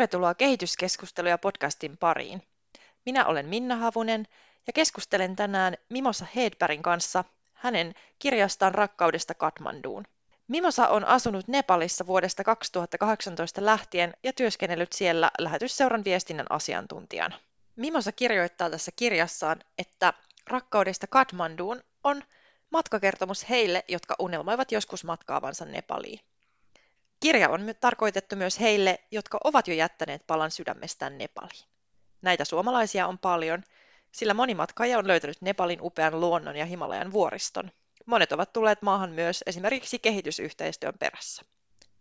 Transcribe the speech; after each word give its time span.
Tervetuloa 0.00 0.34
kehityskeskusteluja 0.34 1.38
podcastin 1.38 1.96
pariin. 1.96 2.42
Minä 3.06 3.26
olen 3.26 3.48
Minna 3.48 3.76
Havunen 3.76 4.26
ja 4.66 4.72
keskustelen 4.72 5.36
tänään 5.36 5.74
Mimosa 5.88 6.26
Hedbergin 6.36 6.82
kanssa 6.82 7.24
hänen 7.52 7.94
kirjastaan 8.18 8.74
Rakkaudesta 8.74 9.34
Katmanduun. 9.34 10.04
Mimosa 10.48 10.88
on 10.88 11.04
asunut 11.04 11.48
Nepalissa 11.48 12.06
vuodesta 12.06 12.44
2018 12.44 13.64
lähtien 13.64 14.14
ja 14.22 14.32
työskennellyt 14.32 14.92
siellä 14.92 15.30
lähetysseuran 15.38 16.04
viestinnän 16.04 16.46
asiantuntijana. 16.50 17.38
Mimosa 17.76 18.12
kirjoittaa 18.12 18.70
tässä 18.70 18.90
kirjassaan, 18.96 19.60
että 19.78 20.12
Rakkaudesta 20.46 21.06
Katmanduun 21.06 21.82
on 22.04 22.22
matkakertomus 22.70 23.48
heille, 23.48 23.84
jotka 23.88 24.14
unelmoivat 24.18 24.72
joskus 24.72 25.04
matkaavansa 25.04 25.64
Nepaliin. 25.64 26.20
Kirja 27.20 27.48
on 27.48 27.74
tarkoitettu 27.80 28.36
myös 28.36 28.60
heille, 28.60 28.98
jotka 29.10 29.38
ovat 29.44 29.68
jo 29.68 29.74
jättäneet 29.74 30.26
palan 30.26 30.50
sydämestään 30.50 31.18
Nepaliin. 31.18 31.68
Näitä 32.22 32.44
suomalaisia 32.44 33.06
on 33.06 33.18
paljon, 33.18 33.62
sillä 34.12 34.34
moni 34.34 34.54
matkaaja 34.54 34.98
on 34.98 35.06
löytänyt 35.06 35.42
Nepalin 35.42 35.78
upean 35.82 36.20
luonnon 36.20 36.56
ja 36.56 36.66
Himalajan 36.66 37.12
vuoriston. 37.12 37.70
Monet 38.06 38.32
ovat 38.32 38.52
tulleet 38.52 38.82
maahan 38.82 39.10
myös 39.10 39.44
esimerkiksi 39.46 39.98
kehitysyhteistyön 39.98 40.98
perässä. 40.98 41.42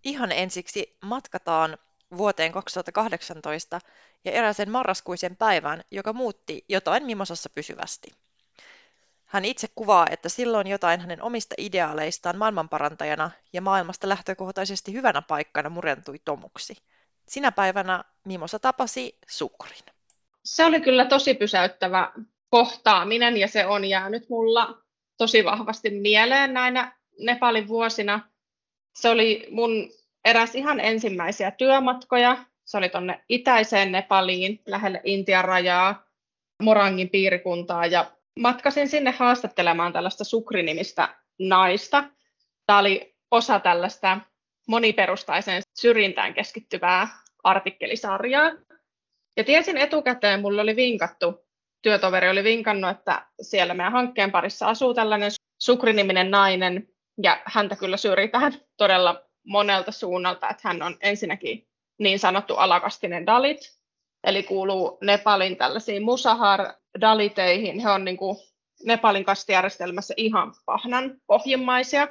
Ihan 0.04 0.32
ensiksi 0.32 0.98
matkataan 1.02 1.78
vuoteen 2.18 2.52
2018 2.52 3.82
ja 4.26 4.32
erääseen 4.32 4.72
marraskuisen 4.72 5.36
päivään, 5.36 5.84
joka 5.92 6.14
muutti 6.14 6.66
jotain 6.70 7.06
Mimosassa 7.06 7.50
pysyvästi. 7.50 8.12
Hän 9.30 9.46
itse 9.46 9.68
kuvaa, 9.76 10.08
että 10.12 10.30
silloin 10.30 10.68
jotain 10.68 11.00
hänen 11.00 11.22
omista 11.22 11.56
ideaaleistaan 11.58 12.38
maailmanparantajana 12.38 13.32
ja 13.54 13.62
maailmasta 13.62 14.10
lähtökohtaisesti 14.10 14.94
hyvänä 14.94 15.22
paikkana 15.22 15.70
murentui 15.70 16.20
tomuksi. 16.26 16.76
Sinä 17.28 17.52
päivänä 17.52 18.04
Mimosa 18.26 18.60
tapasi 18.60 19.18
Sukrin. 19.28 19.84
Se 20.44 20.66
oli 20.66 20.82
kyllä 20.82 21.06
tosi 21.06 21.34
pysäyttävä 21.34 22.12
kohtaaminen 22.50 23.38
ja 23.38 23.48
se 23.48 23.66
on 23.66 23.86
jäänyt 23.86 24.30
mulla 24.30 24.82
tosi 25.18 25.46
vahvasti 25.46 25.90
mieleen 25.90 26.54
näinä 26.54 26.98
Nepalin 27.20 27.68
vuosina. 27.68 28.30
Se 28.96 29.10
oli 29.10 29.48
mun 29.52 29.92
eräs 30.26 30.56
ihan 30.56 30.80
ensimmäisiä 30.80 31.52
työmatkoja. 31.52 32.38
Se 32.66 32.78
oli 32.78 32.90
tuonne 32.90 33.24
itäiseen 33.30 33.92
Nepaliin, 33.92 34.62
lähelle 34.66 35.02
Intian 35.04 35.46
rajaa, 35.46 36.06
Morangin 36.64 37.10
piirikuntaa 37.10 37.86
ja 37.86 38.12
matkasin 38.40 38.90
sinne 38.90 39.12
haastattelemaan 39.12 39.94
tällaista 39.94 40.24
Sukrinimistä 40.24 41.16
naista. 41.40 42.04
Tämä 42.66 42.80
oli 42.80 43.16
osa 43.32 43.60
tällaista 43.60 44.20
moniperustaiseen 44.68 45.62
syrjintään 45.76 46.34
keskittyvää 46.34 47.08
artikkelisarjaa. 47.44 48.52
Ja 49.38 49.44
tiesin 49.44 49.78
etukäteen, 49.78 50.42
mulle 50.42 50.62
oli 50.62 50.76
vinkattu, 50.76 51.48
työtoveri 51.82 52.30
oli 52.30 52.44
vinkannut, 52.44 52.92
että 52.92 53.28
siellä 53.42 53.74
meidän 53.74 53.92
hankkeen 53.92 54.32
parissa 54.32 54.68
asuu 54.68 54.94
tällainen 54.94 55.32
Sukriniminen 55.60 56.32
nainen, 56.32 56.88
ja 57.24 57.42
häntä 57.46 57.76
kyllä 57.76 57.98
syrjitään 57.98 58.54
todella 58.78 59.26
monelta 59.48 59.92
suunnalta, 59.92 60.50
että 60.50 60.68
hän 60.68 60.82
on 60.82 60.98
ensinnäkin 61.02 61.68
niin 62.00 62.20
sanottu 62.20 62.56
alakastinen 62.56 63.26
Dalit, 63.26 63.79
eli 64.24 64.44
kuuluu 64.44 64.98
Nepalin 65.02 65.58
tällaisiin 65.58 66.04
Musahar 66.04 66.74
daliteihin, 67.02 67.80
he 67.80 67.90
on 67.90 68.06
niin 68.06 68.18
kuin 68.18 68.38
Nepalin 68.86 69.26
kastijärjestelmässä 69.26 70.14
ihan 70.18 70.54
pahnan 70.66 71.22
pohjimmaisia, 71.28 72.08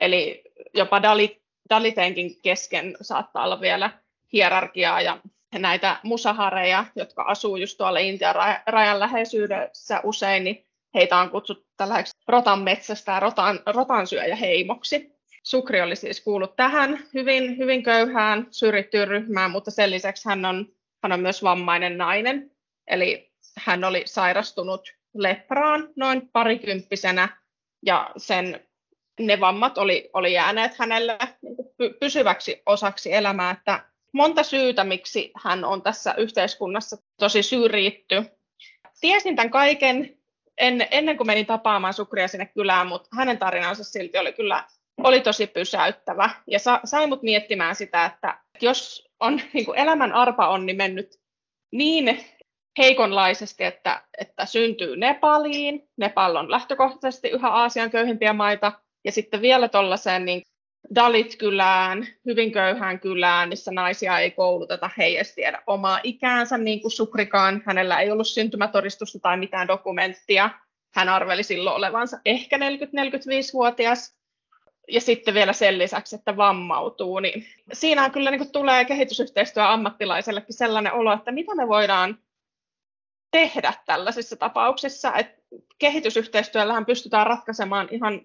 eli 0.00 0.42
jopa 0.74 1.02
dalit, 1.02 1.42
daliteinkin 1.70 2.40
kesken 2.42 2.96
saattaa 3.00 3.44
olla 3.44 3.60
vielä 3.60 3.90
hierarkiaa 4.32 5.00
ja 5.00 5.20
näitä 5.58 6.00
musahareja, 6.02 6.84
jotka 6.96 7.22
asuu 7.22 7.56
just 7.56 7.78
tuolla 7.78 7.98
Intian 7.98 8.34
rajan 8.66 9.00
läheisyydessä 9.00 10.00
usein, 10.04 10.44
niin 10.44 10.66
heitä 10.94 11.16
on 11.16 11.30
kutsuttu 11.30 11.66
tällaiseksi 11.76 12.16
rotan 12.28 12.62
metsästä 12.62 13.12
ja 13.12 13.20
rotan, 13.20 13.60
rotansyöjäheimoksi. 13.66 15.16
Sukri 15.42 15.82
oli 15.82 15.96
siis 15.96 16.20
kuullut 16.20 16.56
tähän 16.56 16.98
hyvin, 17.14 17.58
hyvin 17.58 17.82
köyhään 17.82 18.46
syrjittyyn 18.50 19.08
ryhmään, 19.08 19.50
mutta 19.50 19.70
sen 19.70 19.90
lisäksi 19.90 20.28
hän 20.28 20.44
on, 20.44 20.66
hän 21.06 21.12
on 21.12 21.20
myös 21.20 21.42
vammainen 21.42 21.98
nainen. 21.98 22.50
Eli 22.86 23.32
hän 23.58 23.84
oli 23.84 24.02
sairastunut 24.06 24.92
lepraan 25.14 25.88
noin 25.96 26.28
parikymppisenä 26.32 27.28
ja 27.86 28.10
sen 28.16 28.66
ne 29.20 29.40
vammat 29.40 29.78
oli, 29.78 30.10
oli 30.12 30.32
jääneet 30.32 30.78
hänelle 30.78 31.18
niin 31.42 31.94
pysyväksi 32.00 32.62
osaksi 32.66 33.12
elämää, 33.12 33.50
että 33.50 33.84
monta 34.12 34.42
syytä, 34.42 34.84
miksi 34.84 35.32
hän 35.44 35.64
on 35.64 35.82
tässä 35.82 36.14
yhteiskunnassa 36.14 36.96
tosi 37.20 37.42
syrjitty. 37.42 38.24
Tiesin 39.00 39.36
tämän 39.36 39.50
kaiken 39.50 40.18
en, 40.58 40.88
ennen 40.90 41.16
kuin 41.16 41.26
menin 41.26 41.46
tapaamaan 41.46 41.94
Sukria 41.94 42.28
sinne 42.28 42.46
kylään, 42.46 42.86
mutta 42.86 43.08
hänen 43.16 43.38
tarinansa 43.38 43.84
silti 43.84 44.18
oli 44.18 44.32
kyllä 44.32 44.64
oli 45.04 45.20
tosi 45.20 45.46
pysäyttävä 45.46 46.30
ja 46.46 46.58
sa, 46.58 46.80
sai 46.84 47.06
mut 47.06 47.22
miettimään 47.22 47.74
sitä, 47.74 48.04
että 48.04 48.38
jos 48.60 49.05
on 49.20 49.40
niin 49.52 49.64
kuin 49.64 49.78
elämän 49.78 50.12
arpa 50.12 50.48
onni 50.48 50.74
mennyt 50.74 51.20
niin 51.72 52.24
heikonlaisesti, 52.78 53.64
että, 53.64 54.04
että 54.18 54.46
syntyy 54.46 54.96
Nepaliin. 54.96 55.88
Nepal 55.96 56.36
on 56.36 56.50
lähtökohtaisesti 56.50 57.28
yhä 57.28 57.48
Aasian 57.48 57.90
köyhimpiä 57.90 58.32
maita. 58.32 58.72
Ja 59.04 59.12
sitten 59.12 59.42
vielä 59.42 59.68
tuollaiseen 59.68 60.24
niin 60.24 60.42
Dalit-kylään, 60.94 62.06
hyvin 62.26 62.52
köyhään 62.52 63.00
kylään, 63.00 63.48
missä 63.48 63.70
naisia 63.70 64.18
ei 64.18 64.30
kouluteta, 64.30 64.90
he 64.98 65.04
ei 65.04 65.16
edes 65.16 65.34
tiedä 65.34 65.62
omaa 65.66 66.00
ikäänsä, 66.02 66.58
niin 66.58 66.82
kuin 66.82 66.92
Sukrikaan. 66.92 67.62
Hänellä 67.66 68.00
ei 68.00 68.10
ollut 68.10 68.28
syntymätodistusta 68.28 69.18
tai 69.18 69.36
mitään 69.36 69.68
dokumenttia. 69.68 70.50
Hän 70.94 71.08
arveli 71.08 71.42
silloin 71.42 71.76
olevansa 71.76 72.18
ehkä 72.24 72.56
40-45-vuotias. 72.56 74.16
Ja 74.92 75.00
sitten 75.00 75.34
vielä 75.34 75.52
sen 75.52 75.78
lisäksi, 75.78 76.16
että 76.16 76.36
vammautuu. 76.36 77.20
Niin 77.20 77.46
siinä 77.72 78.10
kyllä 78.10 78.30
niin 78.30 78.52
tulee 78.52 78.84
kehitysyhteistyö 78.84 79.68
ammattilaisellekin 79.68 80.54
sellainen 80.54 80.92
olo, 80.92 81.12
että 81.12 81.32
mitä 81.32 81.54
me 81.54 81.68
voidaan 81.68 82.18
tehdä 83.30 83.72
tällaisissa 83.86 84.36
tapauksissa. 84.36 85.14
että 85.14 85.36
kehitysyhteistyöllähän 85.78 86.86
pystytään 86.86 87.26
ratkaisemaan 87.26 87.88
ihan 87.90 88.20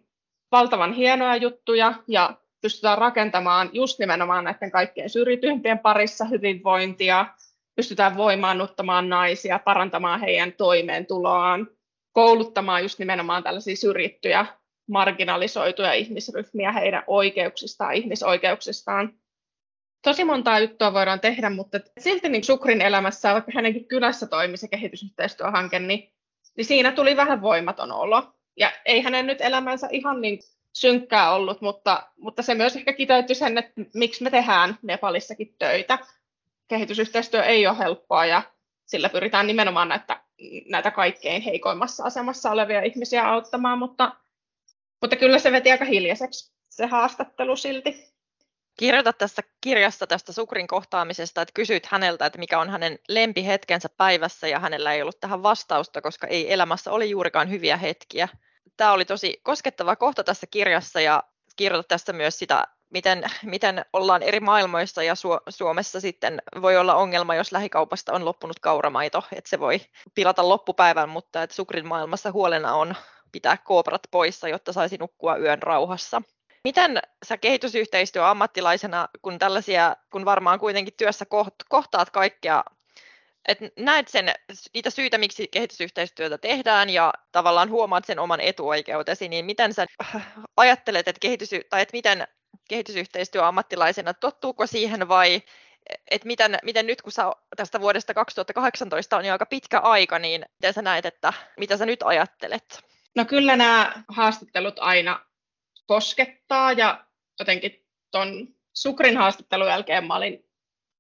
valtavan 0.52 0.94
hienoja 0.94 1.36
juttuja 1.36 1.94
ja 2.08 2.38
pystytään 2.62 2.98
rakentamaan 2.98 3.70
just 3.74 4.00
nimenomaan 4.00 4.44
näiden 4.44 4.72
kaikkein 4.72 5.10
syrjityimpien 5.10 5.80
parissa 5.80 6.26
hyvinvointia, 6.26 7.26
pystytään 7.76 8.18
voimaannuttamaan 8.18 9.10
naisia, 9.10 9.60
parantamaan 9.60 10.20
heidän 10.20 10.54
toimeentuloaan, 10.54 11.68
kouluttamaan 12.12 12.82
just 12.84 13.00
nimenomaan 13.00 13.44
tällaisia 13.44 13.76
syrjittyjä, 13.76 14.46
marginalisoituja 14.92 15.94
ihmisryhmiä 15.94 16.72
heidän 16.72 17.04
oikeuksistaan, 17.08 17.94
ihmisoikeuksistaan 17.94 19.14
tosi 20.02 20.24
montaa 20.24 20.60
juttua 20.60 20.94
voidaan 20.94 21.20
tehdä, 21.20 21.50
mutta 21.50 21.80
silti 22.00 22.30
niin 22.30 22.44
Sukrin 22.44 22.82
elämässä, 22.82 23.34
vaikka 23.34 23.52
hänenkin 23.56 23.88
kylässä 23.88 24.28
toimi 24.28 24.58
se 24.58 24.68
kehitysyhteistyöhanke, 24.68 25.80
niin, 25.80 26.14
niin 26.58 26.66
siinä 26.66 26.92
tuli 26.92 27.16
vähän 27.16 27.42
voimaton 27.42 27.92
olo. 27.92 28.34
Ja 28.58 28.72
ei 28.86 29.02
hänen 29.02 29.28
nyt 29.28 29.42
elämänsä 29.42 29.88
ihan 29.92 30.22
niin 30.22 30.40
synkkää 30.74 31.34
ollut, 31.34 31.62
mutta, 31.62 32.04
mutta 32.18 32.42
se 32.42 32.56
myös 32.56 32.76
ehkä 32.76 32.94
kiteytti 32.94 33.36
sen, 33.36 33.58
että 33.58 33.82
miksi 33.94 34.24
me 34.24 34.30
tehdään 34.30 34.78
Nepalissakin 34.82 35.56
töitä. 35.60 36.00
Kehitysyhteistyö 36.68 37.44
ei 37.44 37.68
ole 37.68 37.78
helppoa 37.78 38.26
ja 38.26 38.42
sillä 38.86 39.10
pyritään 39.10 39.48
nimenomaan 39.48 39.90
näitä, 39.90 40.24
näitä 40.70 40.92
kaikkein 40.92 41.42
heikoimmassa 41.42 42.04
asemassa 42.04 42.52
olevia 42.52 42.82
ihmisiä 42.82 43.30
auttamaan, 43.30 43.80
mutta, 43.80 44.16
mutta 45.02 45.16
kyllä 45.16 45.40
se 45.40 45.52
veti 45.52 45.72
aika 45.72 45.86
hiljaiseksi 45.86 46.52
se 46.70 46.86
haastattelu 46.86 47.56
silti 47.56 48.12
kirjoita 48.78 49.14
tässä 49.14 49.42
kirjassa 49.62 50.08
tästä 50.08 50.34
Sukrin 50.34 50.68
kohtaamisesta, 50.68 51.42
että 51.42 51.54
kysyit 51.54 51.86
häneltä, 51.86 52.26
että 52.26 52.40
mikä 52.40 52.60
on 52.60 52.70
hänen 52.70 53.00
lempihetkensä 53.08 53.90
päivässä 53.98 54.48
ja 54.48 54.60
hänellä 54.60 54.94
ei 54.94 55.02
ollut 55.02 55.20
tähän 55.20 55.44
vastausta, 55.44 56.02
koska 56.02 56.28
ei 56.28 56.54
elämässä 56.54 56.92
oli 56.92 57.10
juurikaan 57.10 57.50
hyviä 57.50 57.78
hetkiä. 57.78 58.28
Tämä 58.78 58.92
oli 58.92 59.06
tosi 59.06 59.42
koskettava 59.44 59.96
kohta 59.96 60.24
tässä 60.24 60.48
kirjassa 60.48 61.02
ja 61.02 61.24
kirjoita 61.56 61.88
tästä 61.88 62.14
myös 62.14 62.40
sitä, 62.40 62.64
miten, 62.90 63.24
miten 63.44 63.86
ollaan 63.94 64.24
eri 64.24 64.40
maailmoissa 64.40 65.04
ja 65.04 65.14
Suomessa 65.50 66.00
sitten 66.00 66.42
voi 66.62 66.78
olla 66.78 66.96
ongelma, 66.96 67.36
jos 67.36 67.52
lähikaupasta 67.52 68.14
on 68.14 68.26
loppunut 68.26 68.60
kauramaito, 68.60 69.24
että 69.36 69.50
se 69.50 69.60
voi 69.60 69.82
pilata 70.16 70.50
loppupäivän, 70.50 71.10
mutta 71.10 71.44
että 71.44 71.56
Sukrin 71.56 71.88
maailmassa 71.88 72.32
huolena 72.32 72.74
on 72.74 72.96
pitää 73.32 73.58
kooprat 73.58 74.02
poissa, 74.12 74.48
jotta 74.48 74.74
saisi 74.74 74.98
nukkua 74.98 75.38
yön 75.38 75.64
rauhassa. 75.64 76.22
Miten 76.64 77.00
sä 77.26 77.38
kehitysyhteistyö 77.38 78.30
ammattilaisena, 78.30 79.08
kun 79.22 79.40
tällaisia, 79.40 79.96
kun 80.12 80.26
varmaan 80.26 80.60
kuitenkin 80.60 80.94
työssä 80.98 81.26
kohtaat 81.70 82.10
kaikkea, 82.10 82.64
että 83.48 83.70
näet 83.80 84.08
sen, 84.08 84.34
niitä 84.74 84.90
syitä, 84.90 85.18
miksi 85.18 85.48
kehitysyhteistyötä 85.48 86.38
tehdään 86.38 86.90
ja 86.90 87.14
tavallaan 87.32 87.70
huomaat 87.70 88.06
sen 88.06 88.20
oman 88.20 88.42
etuoikeutesi, 88.42 89.30
niin 89.30 89.46
miten 89.46 89.74
sä 89.74 89.86
ajattelet, 90.58 91.08
että, 91.08 91.20
kehitys, 91.20 91.50
tai 91.70 91.82
että 91.82 91.98
miten 91.98 92.28
kehitysyhteistyö 92.70 93.48
ammattilaisena, 93.48 94.14
tottuuko 94.14 94.68
siihen 94.68 95.08
vai 95.08 95.42
että 96.12 96.28
miten, 96.28 96.58
miten 96.64 96.88
nyt 96.88 97.02
kun 97.02 97.12
sä 97.12 97.24
tästä 97.56 97.82
vuodesta 97.82 98.14
2018 98.14 99.18
on 99.18 99.26
jo 99.26 99.32
aika 99.34 99.46
pitkä 99.46 99.80
aika, 99.80 100.20
niin 100.20 100.46
miten 100.60 100.74
sä 100.74 100.82
näet, 100.82 101.06
että 101.06 101.34
mitä 101.58 101.78
sä 101.78 101.86
nyt 101.86 102.04
ajattelet? 102.04 102.91
No 103.16 103.26
kyllä 103.26 103.56
nämä 103.56 104.04
haastattelut 104.08 104.76
aina 104.80 105.26
koskettaa 105.86 106.72
ja 106.72 107.06
jotenkin 107.40 107.86
ton 108.12 108.48
Sukrin 108.74 109.18
haastattelun 109.18 109.68
jälkeen 109.68 110.08
mä 110.08 110.16
olin 110.16 110.46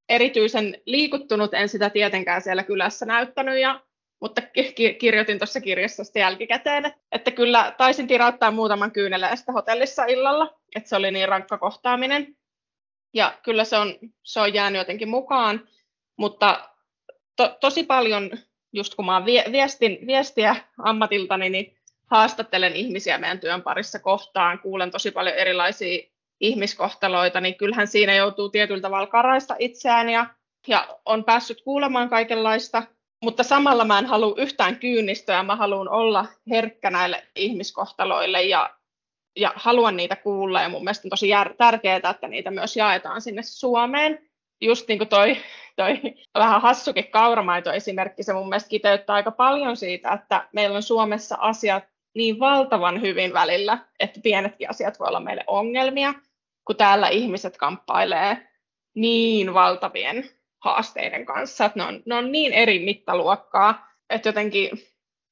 erityisen 0.09 0.81
liikuttunut, 0.85 1.53
en 1.53 1.69
sitä 1.69 1.89
tietenkään 1.89 2.41
siellä 2.41 2.63
kylässä 2.63 3.05
näyttänyt, 3.05 3.59
ja, 3.59 3.81
mutta 4.21 4.41
ki- 4.41 4.93
kirjoitin 4.99 5.39
tuossa 5.39 5.61
kirjassa 5.61 6.03
sitten 6.03 6.19
jälkikäteen, 6.19 6.93
että, 7.11 7.31
kyllä 7.31 7.75
taisin 7.77 8.07
tirauttaa 8.07 8.51
muutaman 8.51 8.91
kyyneleen 8.91 9.37
sitä 9.37 9.51
hotellissa 9.51 10.05
illalla, 10.05 10.59
että 10.75 10.89
se 10.89 10.95
oli 10.95 11.11
niin 11.11 11.29
rankka 11.29 11.57
kohtaaminen. 11.57 12.37
Ja 13.13 13.39
kyllä 13.43 13.63
se 13.63 13.77
on, 13.77 13.95
se 14.23 14.39
on 14.39 14.53
jäänyt 14.53 14.79
jotenkin 14.79 15.09
mukaan, 15.09 15.69
mutta 16.17 16.69
to, 17.35 17.57
tosi 17.59 17.83
paljon, 17.83 18.31
just 18.73 18.95
kun 18.95 19.05
mä 19.05 19.13
oon 19.13 19.25
viestin, 19.25 20.07
viestiä 20.07 20.55
ammatiltani, 20.77 21.49
niin 21.49 21.77
haastattelen 22.11 22.75
ihmisiä 22.75 23.17
meidän 23.17 23.39
työn 23.39 23.61
parissa 23.61 23.99
kohtaan, 23.99 24.59
kuulen 24.59 24.91
tosi 24.91 25.11
paljon 25.11 25.35
erilaisia 25.35 26.03
ihmiskohtaloita, 26.41 27.41
niin 27.41 27.55
kyllähän 27.55 27.87
siinä 27.87 28.15
joutuu 28.15 28.49
tietyllä 28.49 28.81
tavalla 28.81 29.07
karaista 29.07 29.55
itseään 29.59 30.09
ja, 30.09 30.25
ja 30.67 30.99
on 31.05 31.23
päässyt 31.23 31.61
kuulemaan 31.61 32.09
kaikenlaista, 32.09 32.83
mutta 33.23 33.43
samalla 33.43 33.85
mä 33.85 33.99
en 33.99 34.05
halua 34.05 34.35
yhtään 34.37 34.79
kyynistöä, 34.79 35.43
mä 35.43 35.55
haluan 35.55 35.89
olla 35.89 36.25
herkkä 36.49 36.89
näille 36.89 37.27
ihmiskohtaloille 37.35 38.43
ja, 38.43 38.69
ja 39.39 39.53
haluan 39.55 39.97
niitä 39.97 40.15
kuulla 40.15 40.61
ja 40.61 40.69
mun 40.69 40.83
mielestä 40.83 41.05
on 41.05 41.09
tosi 41.09 41.29
jär, 41.29 41.53
tärkeää, 41.57 42.09
että 42.09 42.27
niitä 42.27 42.51
myös 42.51 42.77
jaetaan 42.77 43.21
sinne 43.21 43.41
Suomeen. 43.43 44.19
Just 44.61 44.87
niin 44.87 44.97
kuin 44.97 45.07
toi, 45.07 45.37
toi 45.75 46.01
vähän 46.33 46.61
hassukin 46.61 47.11
kauramaito 47.11 47.71
esimerkki, 47.71 48.23
se 48.23 48.33
mun 48.33 48.49
mielestä 48.49 48.69
kiteyttää 48.69 49.15
aika 49.15 49.31
paljon 49.31 49.77
siitä, 49.77 50.11
että 50.11 50.47
meillä 50.53 50.75
on 50.75 50.83
Suomessa 50.83 51.37
asiat 51.39 51.90
niin 52.15 52.39
valtavan 52.39 53.01
hyvin 53.01 53.33
välillä, 53.33 53.77
että 53.99 54.19
pienetkin 54.23 54.69
asiat 54.69 54.99
voi 54.99 55.07
olla 55.07 55.19
meille 55.19 55.43
ongelmia, 55.47 56.13
kun 56.65 56.75
täällä 56.75 57.09
ihmiset 57.09 57.57
kamppailee 57.57 58.47
niin 58.95 59.53
valtavien 59.53 60.29
haasteiden 60.59 61.25
kanssa, 61.25 61.65
että 61.65 61.79
ne 61.79 61.85
on, 61.85 62.03
ne 62.05 62.15
on 62.15 62.31
niin 62.31 62.53
eri 62.53 62.79
mittaluokkaa, 62.79 63.87
että 64.09 64.29
jotenkin 64.29 64.69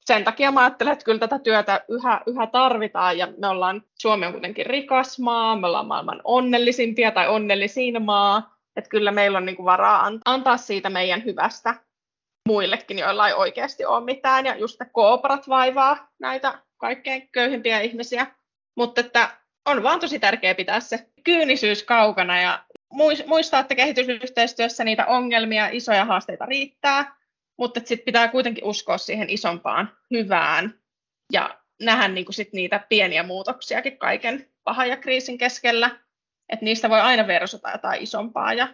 sen 0.06 0.24
takia 0.24 0.52
mä 0.52 0.62
ajattelen, 0.62 0.94
että 0.94 1.06
kyllä 1.06 1.20
tätä 1.20 1.40
työtä 1.40 1.86
yhä, 1.90 2.22
yhä 2.28 2.48
tarvitaan 2.48 3.18
ja 3.18 3.28
me 3.38 3.48
ollaan, 3.48 3.84
Suomi 4.00 4.26
on 4.26 4.32
kuitenkin 4.32 4.66
rikas 4.66 5.20
maa, 5.20 5.56
me 5.56 5.68
ollaan 5.68 5.88
maailman 5.88 6.22
onnellisimpia 6.24 7.12
tai 7.12 7.28
onnellisin 7.28 8.04
maa, 8.04 8.58
että 8.76 8.90
kyllä 8.90 9.12
meillä 9.12 9.38
on 9.38 9.46
niin 9.46 9.56
kuin 9.56 9.66
varaa 9.66 10.12
antaa 10.26 10.58
siitä 10.58 10.90
meidän 10.90 11.26
hyvästä 11.26 11.76
muillekin, 12.48 13.00
joilla 13.00 13.28
ei 13.28 13.34
oikeasti 13.34 13.86
ole 13.86 14.04
mitään 14.04 14.46
ja 14.46 14.56
just 14.56 14.80
ne 14.80 14.86
kooprat 14.92 15.50
vaivaa 15.50 16.08
näitä 16.20 16.60
kaikkein 16.80 17.30
köyhimpiä 17.32 17.80
ihmisiä, 17.80 18.28
mutta 18.76 19.02
että 19.02 19.38
on 19.66 19.84
vaan 19.84 20.00
tosi 20.00 20.20
tärkeää 20.20 20.56
pitää 20.56 20.80
se 20.80 21.08
kyynisyys 21.24 21.84
kaukana 21.84 22.42
ja 22.42 22.64
muistaa, 23.26 23.60
että 23.60 23.76
kehitysyhteistyössä 23.76 24.84
niitä 24.84 25.06
ongelmia, 25.06 25.70
isoja 25.72 26.06
haasteita 26.06 26.46
riittää, 26.46 27.16
mutta 27.58 27.80
sitten 27.80 28.06
pitää 28.06 28.28
kuitenkin 28.28 28.64
uskoa 28.64 28.98
siihen 28.98 29.30
isompaan 29.30 29.98
hyvään 30.12 30.80
ja 31.34 31.60
nähdä 31.82 32.08
niin 32.08 32.26
sit 32.30 32.54
niitä 32.54 32.86
pieniä 32.90 33.24
muutoksiakin 33.24 33.98
kaiken 33.98 34.50
pahan 34.64 34.90
ja 34.90 34.98
kriisin 34.98 35.38
keskellä, 35.38 36.00
että 36.50 36.66
niistä 36.66 36.90
voi 36.90 37.00
aina 37.00 37.28
versata 37.28 37.72
jotain 37.72 38.02
isompaa 38.02 38.54
ja, 38.54 38.68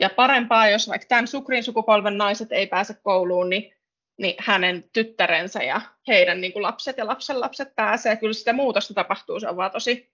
ja 0.00 0.10
parempaa, 0.10 0.68
jos 0.68 0.88
vaikka 0.88 1.06
tämän 1.08 1.26
sukrin 1.26 1.64
sukupolven 1.64 2.18
naiset 2.18 2.52
ei 2.52 2.66
pääse 2.66 2.94
kouluun, 2.94 3.50
niin 3.50 3.74
niin 4.18 4.34
hänen 4.38 4.84
tyttärensä 4.92 5.62
ja 5.62 5.80
heidän 6.08 6.40
niin 6.40 6.52
kuin 6.52 6.62
lapset 6.62 6.96
ja 6.96 7.06
lapsenlapset 7.06 7.74
pääsee. 7.74 8.16
Kyllä 8.16 8.32
sitä 8.32 8.52
muutosta 8.52 8.94
tapahtuu, 8.94 9.40
se 9.40 9.48
on 9.48 9.56
vaan 9.56 9.70
tosi, 9.70 10.12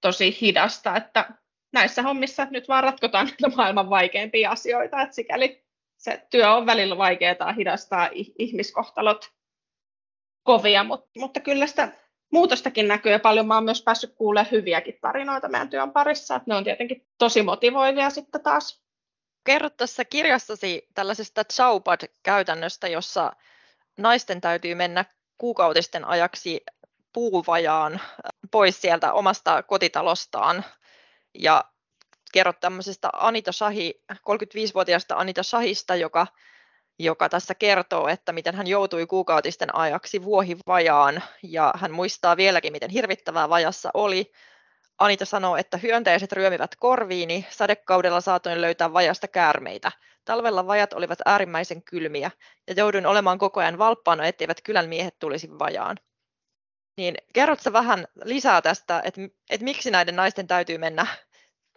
tosi 0.00 0.38
hidasta, 0.40 0.96
että 0.96 1.28
näissä 1.72 2.02
hommissa 2.02 2.46
nyt 2.50 2.68
vaan 2.68 2.84
ratkotaan 2.84 3.26
näitä 3.26 3.56
maailman 3.56 3.90
vaikeimpia 3.90 4.50
asioita, 4.50 5.02
että 5.02 5.14
sikäli 5.14 5.64
se 5.96 6.26
työ 6.30 6.52
on 6.52 6.66
välillä 6.66 6.98
vaikeaa 6.98 7.52
hidastaa 7.56 8.10
ihmiskohtalot 8.38 9.30
kovia, 10.42 10.84
mutta, 10.84 11.10
mutta 11.16 11.40
kyllä 11.40 11.66
sitä 11.66 11.92
muutostakin 12.32 12.88
näkyy. 12.88 13.12
Ja 13.12 13.18
paljon 13.18 13.46
mä 13.46 13.54
oon 13.54 13.64
myös 13.64 13.82
päässyt 13.82 14.14
kuulemaan 14.14 14.50
hyviäkin 14.50 14.98
tarinoita 15.00 15.48
meidän 15.48 15.70
työn 15.70 15.92
parissa, 15.92 16.36
että 16.36 16.50
ne 16.50 16.54
on 16.54 16.64
tietenkin 16.64 17.06
tosi 17.18 17.42
motivoivia 17.42 18.10
sitten 18.10 18.42
taas 18.42 18.83
Kerrot 19.44 19.76
tässä 19.76 20.04
kirjassasi 20.04 20.88
tällaisesta 20.94 21.44
Chaupad-käytännöstä, 21.44 22.88
jossa 22.88 23.32
naisten 23.96 24.40
täytyy 24.40 24.74
mennä 24.74 25.04
kuukautisten 25.38 26.04
ajaksi 26.04 26.60
puuvajaan 27.12 28.00
pois 28.50 28.80
sieltä 28.80 29.12
omasta 29.12 29.62
kotitalostaan. 29.62 30.64
Ja 31.34 31.64
kerrot 32.32 32.60
tämmöisestä 32.60 33.10
Anita 33.12 33.52
Shahi, 33.52 34.02
35-vuotiaasta 34.12 35.16
Anita 35.16 35.42
Shahista, 35.42 35.96
joka, 35.96 36.26
joka 36.98 37.28
tässä 37.28 37.54
kertoo, 37.54 38.08
että 38.08 38.32
miten 38.32 38.54
hän 38.54 38.66
joutui 38.66 39.06
kuukautisten 39.06 39.74
ajaksi 39.74 40.24
vuohivajaan. 40.24 41.22
Ja 41.42 41.72
hän 41.76 41.92
muistaa 41.92 42.36
vieläkin, 42.36 42.72
miten 42.72 42.90
hirvittävää 42.90 43.48
vajassa 43.48 43.90
oli 43.94 44.32
Anita 44.98 45.24
sanoo, 45.24 45.56
että 45.56 45.76
hyönteiset 45.76 46.32
ryömivät 46.32 46.76
korviini, 46.76 47.46
sadekaudella 47.50 48.20
saatoin 48.20 48.60
löytää 48.60 48.92
vajasta 48.92 49.28
käärmeitä. 49.28 49.92
Talvella 50.24 50.66
vajat 50.66 50.92
olivat 50.92 51.18
äärimmäisen 51.24 51.82
kylmiä 51.82 52.30
ja 52.68 52.74
jouduin 52.76 53.06
olemaan 53.06 53.38
koko 53.38 53.60
ajan 53.60 53.78
valppaana, 53.78 54.26
etteivät 54.26 54.60
kylän 54.64 54.88
miehet 54.88 55.18
tulisi 55.18 55.50
vajaan. 55.58 55.96
Niin 56.96 57.14
kerrotko 57.32 57.72
vähän 57.72 58.06
lisää 58.24 58.62
tästä, 58.62 59.02
että, 59.04 59.20
että 59.50 59.64
miksi 59.64 59.90
näiden 59.90 60.16
naisten 60.16 60.46
täytyy 60.46 60.78
mennä 60.78 61.06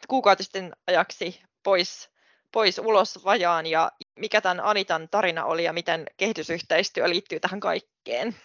kuukautisten 0.08 0.74
ajaksi 0.88 1.42
pois, 1.64 2.10
pois 2.52 2.80
ulos 2.80 3.26
vajaan 3.26 3.66
ja 3.66 3.92
mikä 4.20 4.42
tämän 4.42 4.60
Anitan 4.60 5.10
tarina 5.10 5.46
oli 5.46 5.64
ja 5.64 5.74
miten 5.74 6.06
kehitysyhteistyö 6.18 7.10
liittyy 7.10 7.40
tähän 7.40 7.60
kaikkeen? 7.60 8.36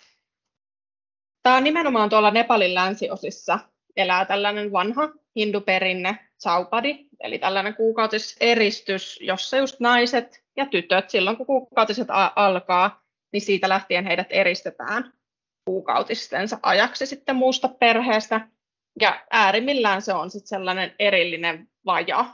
Tämä 1.42 1.56
on 1.56 1.64
nimenomaan 1.64 2.08
tuolla 2.08 2.30
Nepalin 2.30 2.74
länsiosissa 2.74 3.58
elää 3.96 4.24
tällainen 4.24 4.72
vanha 4.72 5.08
hinduperinne 5.36 6.18
saupadi, 6.38 7.06
eli 7.20 7.38
tällainen 7.38 7.74
kuukautiseristys, 7.74 9.18
jossa 9.22 9.56
just 9.56 9.80
naiset 9.80 10.44
ja 10.56 10.66
tytöt, 10.66 11.10
silloin 11.10 11.36
kun 11.36 11.46
kuukautiset 11.46 12.08
alkaa, 12.36 13.02
niin 13.32 13.40
siitä 13.40 13.68
lähtien 13.68 14.06
heidät 14.06 14.26
eristetään 14.30 15.12
kuukautistensa 15.64 16.58
ajaksi 16.62 17.06
sitten 17.06 17.36
muusta 17.36 17.68
perheestä. 17.68 18.48
Ja 19.00 19.24
äärimmillään 19.30 20.02
se 20.02 20.14
on 20.14 20.30
sitten 20.30 20.48
sellainen 20.48 20.94
erillinen 20.98 21.68
vaja, 21.86 22.24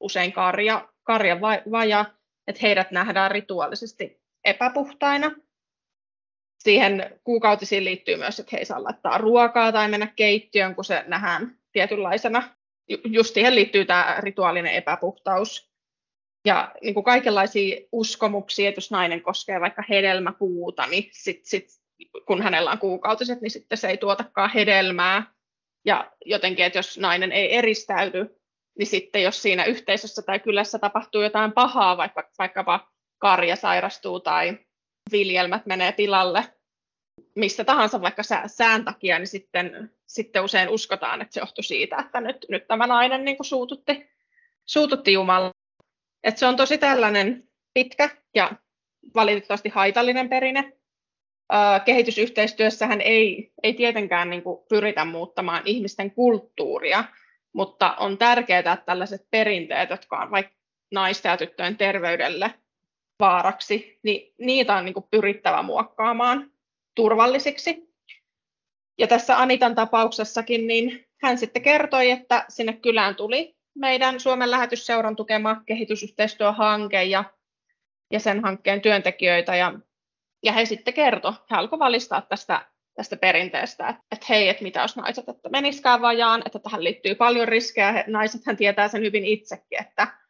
usein 0.00 0.32
karja, 0.32 0.88
karja 1.02 1.40
vaja, 1.70 2.04
että 2.46 2.60
heidät 2.62 2.90
nähdään 2.90 3.30
rituaalisesti 3.30 4.20
epäpuhtaina 4.44 5.30
siihen 6.58 7.20
kuukautisiin 7.24 7.84
liittyy 7.84 8.16
myös, 8.16 8.40
että 8.40 8.50
he 8.52 8.58
ei 8.58 8.64
saa 8.64 8.84
laittaa 8.84 9.18
ruokaa 9.18 9.72
tai 9.72 9.88
mennä 9.88 10.06
keittiöön, 10.06 10.74
kun 10.74 10.84
se 10.84 11.04
nähdään 11.06 11.58
tietynlaisena. 11.72 12.42
Just 13.04 13.34
siihen 13.34 13.54
liittyy 13.54 13.84
tämä 13.84 14.16
rituaalinen 14.18 14.74
epäpuhtaus. 14.74 15.74
Ja 16.46 16.72
niin 16.82 16.94
kuin 16.94 17.04
kaikenlaisia 17.04 17.86
uskomuksia, 17.92 18.68
että 18.68 18.78
jos 18.78 18.90
nainen 18.90 19.22
koskee 19.22 19.60
vaikka 19.60 19.82
hedelmäpuuta, 19.88 20.86
niin 20.86 21.10
sit, 21.12 21.40
sit, 21.44 21.68
kun 22.26 22.42
hänellä 22.42 22.70
on 22.70 22.78
kuukautiset, 22.78 23.40
niin 23.40 23.50
sitten 23.50 23.78
se 23.78 23.88
ei 23.88 23.96
tuotakaan 23.96 24.50
hedelmää. 24.50 25.34
Ja 25.84 26.12
jotenkin, 26.24 26.64
että 26.64 26.78
jos 26.78 26.98
nainen 26.98 27.32
ei 27.32 27.54
eristäydy, 27.54 28.40
niin 28.78 28.86
sitten 28.86 29.22
jos 29.22 29.42
siinä 29.42 29.64
yhteisössä 29.64 30.22
tai 30.22 30.40
kylässä 30.40 30.78
tapahtuu 30.78 31.22
jotain 31.22 31.52
pahaa, 31.52 31.96
vaikka, 31.96 32.30
vaikkapa 32.38 32.92
karja 33.18 33.56
sairastuu 33.56 34.20
tai 34.20 34.58
viljelmät 35.12 35.66
menee 35.66 35.92
tilalle 35.92 36.44
mistä 37.34 37.64
tahansa 37.64 38.00
vaikka 38.00 38.22
sään 38.46 38.84
takia, 38.84 39.18
niin 39.18 39.26
sitten, 39.26 39.90
sitten 40.06 40.44
usein 40.44 40.68
uskotaan, 40.68 41.22
että 41.22 41.34
se 41.34 41.40
johtui 41.40 41.64
siitä, 41.64 41.96
että 41.96 42.20
nyt, 42.20 42.46
nyt 42.48 42.66
tämä 42.66 42.86
nainen 42.86 43.24
niin 43.24 43.36
kuin 43.36 43.46
suututti, 43.46 44.10
suututti 44.66 45.12
Jumala. 45.12 45.50
Että 46.24 46.38
se 46.38 46.46
on 46.46 46.56
tosi 46.56 46.78
tällainen 46.78 47.48
pitkä 47.74 48.10
ja 48.34 48.52
valitettavasti 49.14 49.68
haitallinen 49.68 50.28
perinne. 50.28 50.72
Kehitysyhteistyössähän 51.84 53.00
ei, 53.00 53.52
ei 53.62 53.74
tietenkään 53.74 54.30
niin 54.30 54.42
kuin 54.42 54.64
pyritä 54.68 55.04
muuttamaan 55.04 55.62
ihmisten 55.64 56.10
kulttuuria, 56.10 57.04
mutta 57.52 57.94
on 57.94 58.18
tärkeää, 58.18 58.58
että 58.58 58.76
tällaiset 58.76 59.26
perinteet, 59.30 59.90
jotka 59.90 60.18
on 60.18 60.30
vaikka 60.30 60.54
naisten 60.92 61.30
ja 61.30 61.36
tyttöjen 61.36 61.76
terveydelle 61.76 62.54
vaaraksi, 63.20 63.98
niin 64.02 64.34
niitä 64.38 64.76
on 64.76 64.84
niin 64.84 64.94
kuin 64.94 65.06
pyrittävä 65.10 65.62
muokkaamaan 65.62 66.50
turvallisiksi. 66.94 67.94
Ja 68.98 69.06
tässä 69.06 69.38
Anitan 69.38 69.74
tapauksessakin, 69.74 70.66
niin 70.66 71.06
hän 71.22 71.38
sitten 71.38 71.62
kertoi, 71.62 72.10
että 72.10 72.44
sinne 72.48 72.72
kylään 72.72 73.16
tuli 73.16 73.56
meidän 73.74 74.20
Suomen 74.20 74.50
lähetysseuran 74.50 75.16
tukema 75.16 75.62
kehitysyhteistyöhanke 75.66 77.02
ja, 77.02 77.24
ja 78.12 78.20
sen 78.20 78.42
hankkeen 78.42 78.80
työntekijöitä. 78.80 79.56
Ja, 79.56 79.74
ja 80.42 80.52
he 80.52 80.64
sitten 80.64 80.94
kertoi, 80.94 81.32
he 81.50 81.56
alkoivat 81.56 81.84
valistaa 81.84 82.20
tästä, 82.22 82.66
tästä 82.94 83.16
perinteestä, 83.16 83.88
että, 83.88 84.02
että 84.12 84.26
hei, 84.28 84.48
että 84.48 84.62
mitä 84.62 84.80
jos 84.80 84.96
naiset, 84.96 85.28
että 85.28 85.48
meniskään 85.48 86.00
vajaan, 86.00 86.42
että 86.46 86.58
tähän 86.58 86.84
liittyy 86.84 87.14
paljon 87.14 87.48
riskejä. 87.48 87.92
He, 87.92 88.04
naisethan 88.06 88.56
tietää 88.56 88.88
sen 88.88 89.02
hyvin 89.02 89.24
itsekin, 89.24 89.80
että, 89.80 90.23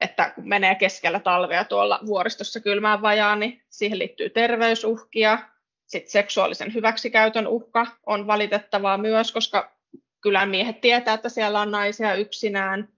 että 0.00 0.30
kun 0.30 0.48
menee 0.48 0.74
keskellä 0.74 1.20
talvea 1.20 1.64
tuolla 1.64 2.00
vuoristossa 2.06 2.60
kylmään 2.60 3.02
vajaan, 3.02 3.40
niin 3.40 3.62
siihen 3.68 3.98
liittyy 3.98 4.30
terveysuhkia. 4.30 5.38
Sitten 5.86 6.10
seksuaalisen 6.12 6.74
hyväksikäytön 6.74 7.46
uhka 7.46 7.86
on 8.06 8.26
valitettavaa 8.26 8.98
myös, 8.98 9.32
koska 9.32 9.76
kylän 10.20 10.48
miehet 10.48 10.80
tietää, 10.80 11.14
että 11.14 11.28
siellä 11.28 11.60
on 11.60 11.70
naisia 11.70 12.14
yksinään. 12.14 12.88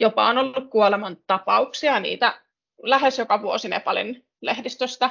Jopa 0.00 0.28
on 0.28 0.38
ollut 0.38 0.70
kuoleman 0.70 1.16
tapauksia, 1.26 2.00
niitä 2.00 2.40
lähes 2.82 3.18
joka 3.18 3.42
vuosi 3.42 3.68
Nepalin 3.68 4.26
lehdistöstä 4.40 5.10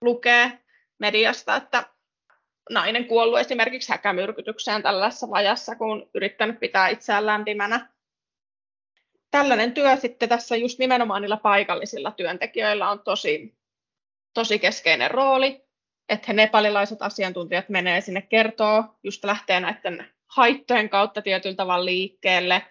lukee 0.00 0.58
mediasta, 0.98 1.56
että 1.56 1.84
nainen 2.70 3.04
kuollut 3.04 3.38
esimerkiksi 3.38 3.92
häkämyrkytykseen 3.92 4.82
tällaisessa 4.82 5.30
vajassa, 5.30 5.76
kun 5.76 6.10
yrittänyt 6.14 6.60
pitää 6.60 6.88
itseään 6.88 7.26
lämpimänä. 7.26 7.93
Tällainen 9.34 9.72
työ 9.72 9.96
sitten 9.96 10.28
tässä 10.28 10.56
just 10.56 10.78
nimenomaan 10.78 11.22
niillä 11.22 11.36
paikallisilla 11.36 12.10
työntekijöillä 12.10 12.90
on 12.90 13.00
tosi, 13.00 13.54
tosi 14.34 14.58
keskeinen 14.58 15.10
rooli, 15.10 15.64
että 16.08 16.24
he 16.28 16.32
nepalilaiset 16.32 17.02
asiantuntijat 17.02 17.68
menee 17.68 18.00
sinne 18.00 18.22
kertoo, 18.22 18.84
just 19.02 19.24
lähtee 19.24 19.60
näiden 19.60 20.08
haittojen 20.26 20.88
kautta 20.88 21.22
tietyllä 21.22 21.54
tavalla 21.56 21.84
liikkeelle. 21.84 22.62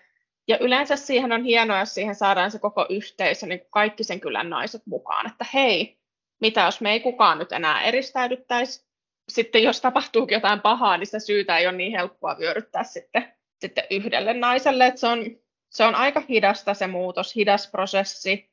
Ja 0.48 0.58
yleensä 0.58 0.96
siihen 0.96 1.32
on 1.32 1.44
hienoa, 1.44 1.80
jos 1.80 1.94
siihen 1.94 2.16
saadaan 2.16 2.52
se 2.52 2.60
koko 2.60 2.86
yhteisö, 2.90 3.46
niin 3.46 3.62
kaikki 3.70 4.04
sen 4.04 4.20
kylän 4.20 4.50
naiset 4.50 4.82
mukaan, 4.86 5.28
että 5.28 5.46
hei, 5.54 5.98
mitä 6.42 6.62
jos 6.62 6.82
me 6.82 6.92
ei 6.92 7.00
kukaan 7.00 7.40
nyt 7.40 7.52
enää 7.52 7.82
eristäydyttäisi. 7.82 8.86
Sitten 9.30 9.64
jos 9.64 9.82
tapahtuukin 9.82 10.36
jotain 10.36 10.62
pahaa, 10.62 10.98
niin 10.98 11.08
sitä 11.08 11.20
syytä 11.20 11.58
ei 11.58 11.68
ole 11.68 11.78
niin 11.78 11.92
helppoa 11.92 12.38
vyöryttää 12.40 12.84
sitten, 12.84 13.34
sitten 13.62 13.84
yhdelle 13.90 14.34
naiselle. 14.34 14.86
Että 14.86 15.00
se, 15.00 15.08
on, 15.08 15.43
se 15.74 15.84
on 15.84 15.96
aika 15.96 16.24
hidasta 16.30 16.74
se 16.74 16.88
muutos, 16.88 17.36
hidas 17.36 17.68
prosessi. 17.72 18.52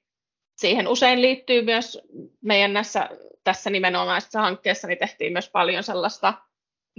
Siihen 0.56 0.88
usein 0.88 1.22
liittyy 1.22 1.62
myös 1.62 1.98
meidän 2.40 2.72
näissä, 2.72 3.08
tässä 3.44 3.70
nimenomaisessa 3.70 4.40
hankkeessa, 4.40 4.88
niin 4.88 4.98
tehtiin 4.98 5.32
myös 5.32 5.50
paljon 5.50 5.82
sellaista 5.82 6.34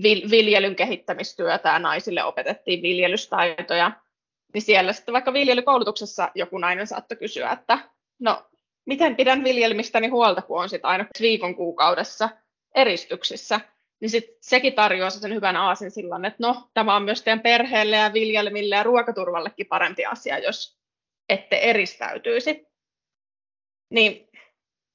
viljelyn 0.04 0.76
kehittämistyötä 0.76 1.70
ja 1.70 1.80
naisille 1.80 2.24
opetettiin 2.24 2.82
viljelystaitoja, 2.82 3.92
niin 4.54 4.62
siellä 4.62 4.94
sitten 4.94 5.14
vaikka 5.14 5.34
viljelykoulutuksessa 5.34 6.32
joku 6.36 6.58
nainen 6.58 6.88
saattoi 6.88 7.18
kysyä, 7.18 7.52
että 7.52 7.80
no 8.20 8.46
miten 8.86 9.16
pidän 9.16 9.44
viljelmistäni 9.44 10.08
huolta, 10.08 10.42
kun 10.42 10.62
on 10.62 10.70
sitten 10.70 10.90
aina 10.90 11.06
viikon 11.20 11.56
kuukaudessa 11.56 12.30
eristyksissä, 12.76 13.60
niin 14.02 14.10
sit 14.10 14.26
sekin 14.42 14.74
tarjoaa 14.74 15.10
sen 15.10 15.34
hyvän 15.34 15.56
aasin 15.56 15.92
silloin, 15.92 16.26
että 16.26 16.38
no, 16.40 16.70
tämä 16.74 16.96
on 16.96 17.04
myös 17.04 17.22
teidän 17.22 17.40
perheelle 17.40 17.96
ja 17.96 18.14
viljelmille 18.14 18.76
ja 18.76 18.84
ruokaturvallekin 18.84 19.68
parempi 19.68 20.06
asia, 20.06 20.40
jos 20.40 20.80
ette 21.30 21.58
eristäytyisi. 21.58 22.68
Niin 23.90 24.32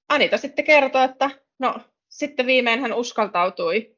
Anita 0.09 0.39
sitten 0.39 0.65
kertoi, 0.65 1.05
että 1.05 1.31
no, 1.59 1.81
sitten 2.09 2.47
viimein 2.47 2.81
hän 2.81 2.93
uskaltautui 2.93 3.97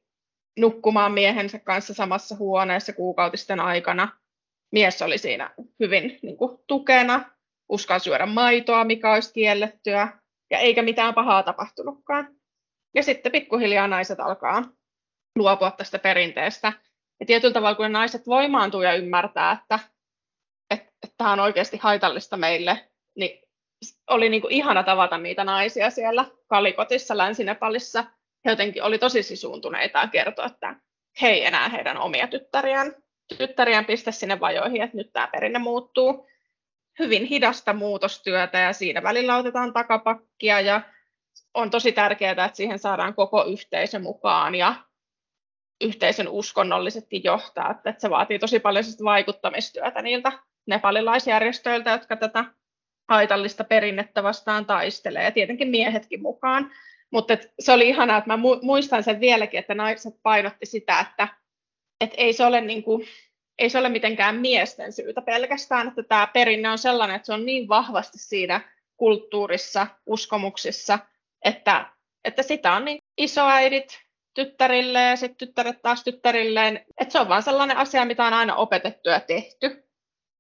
nukkumaan 0.59 1.13
miehensä 1.13 1.59
kanssa 1.59 1.95
samassa 1.95 2.37
huoneessa 2.37 2.93
kuukautisten 2.93 3.61
aikana. 3.61 4.19
Mies 4.73 5.03
oli 5.03 5.19
siinä 5.19 5.55
hyvin 5.81 6.19
niin 6.23 6.37
kuin, 6.37 6.59
tukena, 6.67 7.31
uskalsi 7.69 8.05
syödä 8.05 8.27
maitoa, 8.27 8.85
mikä 8.85 9.13
olisi 9.13 9.33
kiellettyä, 9.33 10.19
ja 10.51 10.59
eikä 10.59 10.83
mitään 10.83 11.15
pahaa 11.15 11.43
tapahtunutkaan. 11.43 12.37
Ja 12.95 13.03
sitten 13.03 13.33
pikkuhiljaa 13.33 13.89
naiset 13.89 14.21
alkaa 14.21 14.65
luopua 15.39 15.71
tästä 15.71 15.99
perinteestä. 15.99 16.73
Ja 17.21 17.27
tietyllä 17.27 17.55
tavalla, 17.55 17.75
kun 17.75 17.93
naiset 17.93 18.27
voimaantuu 18.27 18.83
ja 18.83 18.95
ymmärtää, 18.95 19.53
että, 19.53 19.79
että, 20.71 21.09
tämä 21.17 21.33
on 21.33 21.41
oikeasti 21.41 21.77
haitallista 21.77 22.37
meille, 22.37 22.89
niin 23.17 23.43
oli 24.11 24.29
niin 24.29 24.43
kuin 24.43 24.53
ihana 24.53 24.83
tavata 24.83 25.19
niitä 25.19 25.45
naisia 25.45 25.91
siellä 25.91 26.25
Kalikotissa, 26.47 27.17
Länsi-Nepalissa, 27.17 28.05
he 28.45 28.51
jotenkin 28.51 28.83
oli 28.83 28.99
tosi 28.99 29.23
sisuuntuneita 29.23 29.99
ja 29.99 30.07
kertoi, 30.07 30.47
että 30.47 30.77
he 31.23 31.29
ei 31.29 31.45
enää 31.45 31.69
heidän 31.69 31.99
omia 31.99 32.27
tyttäriään, 32.27 32.95
tyttäriään 33.39 33.85
pistä 33.85 34.11
sinne 34.11 34.41
vajoihin, 34.41 34.83
että 34.83 34.97
nyt 34.97 35.13
tämä 35.13 35.27
perinne 35.27 35.59
muuttuu. 35.59 36.29
Hyvin 36.99 37.25
hidasta 37.25 37.73
muutostyötä 37.73 38.59
ja 38.59 38.73
siinä 38.73 39.03
välillä 39.03 39.37
otetaan 39.37 39.73
takapakkia 39.73 40.61
ja 40.61 40.81
on 41.55 41.71
tosi 41.71 41.93
tärkeää, 41.93 42.31
että 42.31 42.57
siihen 42.57 42.79
saadaan 42.79 43.15
koko 43.15 43.45
yhteisö 43.45 43.99
mukaan 43.99 44.55
ja 44.55 44.75
yhteisön 45.81 46.29
uskonnollisetkin 46.29 47.25
johtaa, 47.25 47.71
että 47.71 47.95
se 47.99 48.11
vaatii 48.11 48.39
tosi 48.39 48.61
paljon 48.61 48.85
vaikuttamistyötä 49.05 50.03
niiltä 50.03 50.33
nepalilaisjärjestöiltä, 50.67 51.91
jotka 51.91 52.17
tätä 52.17 52.45
haitallista 53.09 53.65
perinnettä 53.65 54.23
vastaan 54.23 54.67
taistelee, 54.67 55.25
ja 55.25 55.31
tietenkin 55.31 55.69
miehetkin 55.69 56.23
mukaan. 56.23 56.71
Mutta 57.11 57.37
se 57.61 57.73
oli 57.73 57.89
ihanaa, 57.89 58.19
että 58.19 58.37
mä 58.37 58.39
muistan 58.63 59.03
sen 59.03 59.21
vieläkin, 59.21 59.61
että 59.61 59.75
naiset 59.75 60.15
painotti 60.23 60.67
sitä, 60.67 61.01
että 61.01 61.29
et 62.01 62.15
ei, 62.17 62.33
se 62.33 62.45
ole 62.45 62.61
niinku, 62.61 63.05
ei 63.59 63.71
se 63.71 63.79
ole 63.79 63.89
mitenkään 63.89 64.37
miesten 64.37 64.93
syytä 64.93 65.23
pelkästään, 65.23 65.89
että 65.89 66.03
tämä 66.03 66.27
perinne 66.27 66.71
on 66.71 66.79
sellainen, 66.79 67.17
että 67.17 67.27
se 67.27 67.33
on 67.33 67.47
niin 67.47 67.69
vahvasti 67.69 68.19
siinä 68.19 68.61
kulttuurissa, 68.97 69.87
uskomuksissa, 70.07 70.99
että, 71.45 71.87
että 72.25 72.43
sitä 72.43 72.73
on 72.73 72.85
niin 72.85 72.99
isoäidit 73.19 74.08
tyttärille 74.35 75.03
ja 75.03 75.17
sitten 75.17 75.37
tyttäret 75.47 75.83
taas 75.83 76.05
tyttärilleen. 76.05 76.85
Että 77.01 77.13
se 77.13 77.21
on 77.21 77.29
vaan 77.29 77.43
sellainen 77.43 77.77
asia, 77.77 78.05
mitä 78.05 78.25
on 78.27 78.33
aina 78.33 78.55
opetettu 78.55 79.09
ja 79.09 79.21
tehty. 79.21 79.89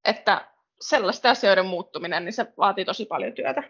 Että 0.05 0.49
sellaista 0.81 1.31
asioiden 1.31 1.67
muuttuminen, 1.67 2.25
niin 2.25 2.33
se 2.33 2.47
vaatii 2.59 2.85
tosi 2.85 3.05
paljon 3.05 3.33
työtä. 3.33 3.63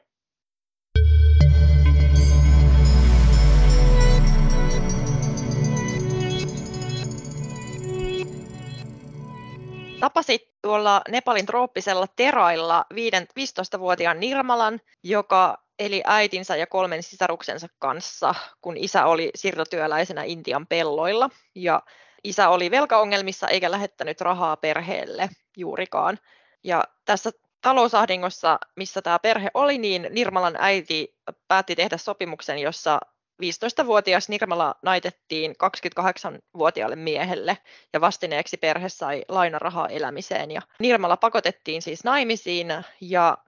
Tapasit 10.00 10.42
tuolla 10.62 11.02
Nepalin 11.08 11.46
trooppisella 11.46 12.06
Terailla 12.16 12.84
15-vuotiaan 12.94 14.20
Nirmalan, 14.20 14.80
joka 15.04 15.67
eli 15.78 16.02
äitinsä 16.06 16.56
ja 16.56 16.66
kolmen 16.66 17.02
sisaruksensa 17.02 17.68
kanssa, 17.78 18.34
kun 18.62 18.76
isä 18.76 19.06
oli 19.06 19.30
siirtotyöläisenä 19.34 20.22
Intian 20.22 20.66
pelloilla. 20.66 21.30
Ja 21.54 21.82
isä 22.24 22.48
oli 22.48 22.70
velkaongelmissa 22.70 23.48
eikä 23.48 23.70
lähettänyt 23.70 24.20
rahaa 24.20 24.56
perheelle 24.56 25.28
juurikaan. 25.56 26.18
Ja 26.64 26.84
tässä 27.04 27.30
talousahdingossa, 27.60 28.58
missä 28.76 29.02
tämä 29.02 29.18
perhe 29.18 29.50
oli, 29.54 29.78
niin 29.78 30.06
Nirmalan 30.10 30.56
äiti 30.58 31.14
päätti 31.48 31.76
tehdä 31.76 31.96
sopimuksen, 31.96 32.58
jossa 32.58 33.00
15-vuotias 33.42 34.28
Nirmala 34.28 34.74
naitettiin 34.82 35.54
28-vuotiaalle 35.64 36.96
miehelle 36.96 37.58
ja 37.92 38.00
vastineeksi 38.00 38.56
perhe 38.56 38.88
sai 38.88 39.24
lainarahaa 39.28 39.88
elämiseen. 39.88 40.50
Ja 40.50 40.60
Nirmala 40.80 41.16
pakotettiin 41.16 41.82
siis 41.82 42.04
naimisiin 42.04 42.68
ja 43.00 43.38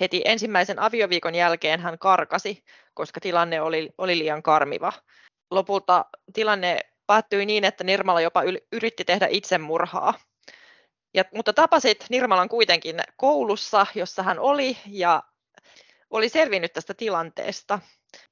heti 0.00 0.22
ensimmäisen 0.24 0.78
avioviikon 0.78 1.34
jälkeen 1.34 1.80
hän 1.80 1.98
karkasi, 1.98 2.64
koska 2.94 3.20
tilanne 3.20 3.60
oli, 3.60 3.90
oli 3.98 4.18
liian 4.18 4.42
karmiva. 4.42 4.92
Lopulta 5.50 6.04
tilanne 6.32 6.80
päättyi 7.06 7.46
niin, 7.46 7.64
että 7.64 7.84
Nirmala 7.84 8.20
jopa 8.20 8.42
yritti 8.72 9.04
tehdä 9.04 9.26
itsemurhaa. 9.30 10.14
Ja, 11.14 11.24
mutta 11.34 11.52
tapasit 11.52 12.06
Nirmalan 12.10 12.48
kuitenkin 12.48 13.00
koulussa, 13.16 13.86
jossa 13.94 14.22
hän 14.22 14.38
oli, 14.38 14.76
ja 14.86 15.22
oli 16.10 16.28
selvinnyt 16.28 16.72
tästä 16.72 16.94
tilanteesta. 16.94 17.78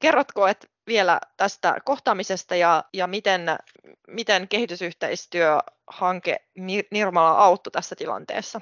Kerrotko 0.01 0.49
että 0.49 0.67
vielä 0.87 1.21
tästä 1.37 1.77
kohtaamisesta 1.85 2.57
ja, 2.57 2.85
ja 2.93 3.07
miten, 3.07 3.43
miten 4.07 4.49
kehitysyhteistyöhanke 4.49 6.37
Nirmala 6.91 7.31
auttoi 7.31 7.71
tässä 7.71 7.97
tilanteessa? 7.97 8.61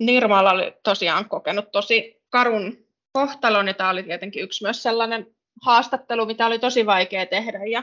Nirmala 0.00 0.50
oli 0.50 0.72
tosiaan 0.82 1.28
kokenut 1.28 1.72
tosi 1.72 2.22
karun 2.30 2.86
kohtalon 3.12 3.66
ja 3.68 3.74
tämä 3.74 3.90
oli 3.90 4.02
tietenkin 4.02 4.42
yksi 4.42 4.64
myös 4.64 4.82
sellainen 4.82 5.26
haastattelu, 5.62 6.26
mitä 6.26 6.46
oli 6.46 6.58
tosi 6.58 6.86
vaikea 6.86 7.26
tehdä 7.26 7.64
ja 7.64 7.82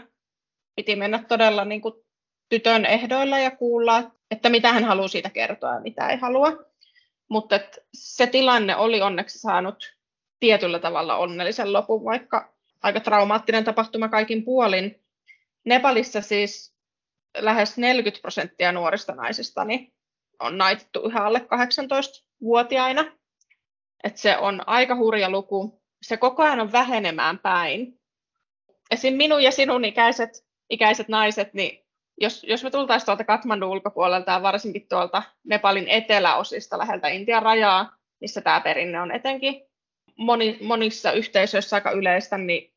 piti 0.75 0.95
mennä 0.95 1.23
todella 1.27 1.65
niin 1.65 1.81
kuin 1.81 1.93
tytön 2.49 2.85
ehdoilla 2.85 3.39
ja 3.39 3.51
kuulla, 3.51 4.11
että 4.31 4.49
mitä 4.49 4.73
hän 4.73 4.83
haluaa 4.83 5.07
siitä 5.07 5.29
kertoa 5.29 5.73
ja 5.73 5.79
mitä 5.79 6.09
ei 6.09 6.17
halua. 6.17 6.51
Mutta 7.29 7.59
se 7.93 8.27
tilanne 8.27 8.75
oli 8.75 9.01
onneksi 9.01 9.39
saanut 9.39 9.97
tietyllä 10.39 10.79
tavalla 10.79 11.17
onnellisen 11.17 11.73
lopun, 11.73 12.05
vaikka 12.05 12.53
aika 12.83 12.99
traumaattinen 12.99 13.63
tapahtuma 13.63 14.09
kaikin 14.09 14.45
puolin. 14.45 15.03
Nepalissa 15.65 16.21
siis 16.21 16.75
lähes 17.37 17.77
40 17.77 18.21
prosenttia 18.21 18.71
nuorista 18.71 19.15
naisista 19.15 19.65
niin 19.65 19.93
on 20.39 20.57
naitettu 20.57 21.01
yhä 21.05 21.25
alle 21.25 21.39
18-vuotiaina. 21.39 23.05
Et 24.03 24.17
se 24.17 24.37
on 24.37 24.61
aika 24.67 24.95
hurja 24.95 25.29
luku. 25.29 25.81
Se 26.01 26.17
koko 26.17 26.43
ajan 26.43 26.59
on 26.59 26.71
vähenemään 26.71 27.39
päin. 27.39 27.99
Esim. 28.91 29.13
minun 29.13 29.43
ja 29.43 29.51
sinun 29.51 29.85
ikäiset, 29.85 30.45
ikäiset 30.69 31.07
naiset, 31.07 31.53
niin 31.53 31.85
jos, 32.21 32.43
jos 32.43 32.63
me 32.63 32.71
tultaisiin 32.71 33.05
tuolta 33.05 33.23
Katmandun 33.23 33.69
ulkopuolelta 33.69 34.31
ja 34.31 34.41
varsinkin 34.41 34.87
tuolta 34.89 35.23
Nepalin 35.43 35.87
eteläosista 35.87 36.77
läheltä 36.77 37.07
Intian 37.07 37.43
rajaa, 37.43 37.97
missä 38.21 38.41
tämä 38.41 38.61
perinne 38.61 39.01
on 39.01 39.11
etenkin 39.11 39.67
moni, 40.17 40.57
monissa 40.61 41.11
yhteisöissä 41.11 41.75
aika 41.75 41.91
yleistä, 41.91 42.37
niin 42.37 42.73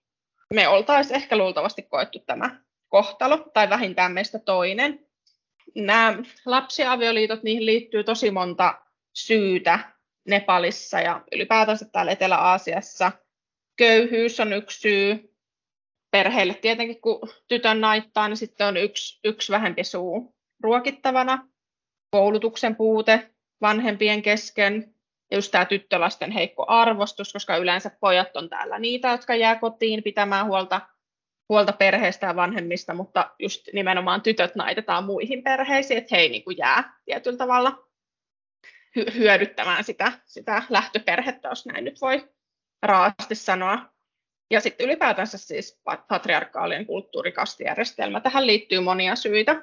me 0.55 0.69
oltaisiin 0.69 1.17
ehkä 1.17 1.37
luultavasti 1.37 1.83
koettu 1.83 2.19
tämä 2.19 2.57
kohtalo, 2.89 3.39
tai 3.39 3.71
vähintään 3.71 4.13
meistä 4.13 4.39
toinen. 4.39 5.07
Nämä 5.75 6.19
lapsiavioliitot, 6.47 7.43
niihin 7.43 7.67
liittyy 7.67 8.05
tosi 8.05 8.31
monta 8.31 8.81
syytä 9.15 9.79
Nepalissa 10.29 11.01
ja 11.01 11.25
ylipäätänsä 11.33 11.85
täällä 11.93 12.13
Etelä-Aasiassa. 12.13 13.13
Köyhyys 13.77 14.41
on 14.41 14.53
yksi 14.53 14.81
syy. 14.81 15.35
Perheille 16.11 16.55
tietenkin, 16.55 17.01
kun 17.01 17.21
tytön 17.49 17.81
naittaa, 17.81 18.29
niin 18.29 18.37
sitten 18.37 18.67
on 18.67 18.77
yksi, 18.77 19.21
yksi 19.25 19.53
vähempi 19.53 19.85
suu 19.85 20.35
ruokittavana. 20.63 21.49
Koulutuksen 22.11 22.77
puute 22.77 23.31
vanhempien 23.61 24.23
kesken, 24.23 24.95
ja 25.31 25.37
just 25.37 25.53
tämä 25.53 25.65
tyttölasten 25.65 26.31
heikko 26.31 26.65
arvostus, 26.69 27.33
koska 27.33 27.57
yleensä 27.57 27.91
pojat 28.01 28.37
on 28.37 28.49
täällä 28.49 28.79
niitä, 28.79 29.09
jotka 29.09 29.35
jää 29.35 29.55
kotiin 29.55 30.03
pitämään 30.03 30.47
huolta, 30.47 30.81
huolta 31.51 31.73
perheestä 31.73 32.27
ja 32.27 32.37
vanhemmista, 32.37 32.95
mutta 32.95 33.31
just 33.39 33.69
nimenomaan 33.73 34.23
tytöt 34.23 34.55
naitetaan 34.55 35.05
muihin 35.05 35.43
perheisiin, 35.43 35.99
että 35.99 36.17
he 36.17 36.23
ei 36.23 36.29
niin 36.29 36.45
kuin 36.45 36.59
jää 36.59 36.95
tietyllä 37.05 37.39
tavalla 37.39 37.89
hyödyttämään 39.15 39.85
sitä, 39.85 40.13
sitä 40.27 40.63
lähtöperhettä, 40.69 41.49
jos 41.49 41.67
näin 41.67 41.85
nyt 41.85 42.01
voi 42.01 42.29
raasti 42.83 43.35
sanoa. 43.35 43.79
Ja 44.51 44.61
sitten 44.61 44.87
ylipäätänsä 44.87 45.39
siis 45.39 45.81
patriarkaalien 46.09 46.87
kulttuurikastijärjestelmä. 46.87 48.21
Tähän 48.21 48.47
liittyy 48.47 48.81
monia 48.81 49.17
syitä. 49.17 49.63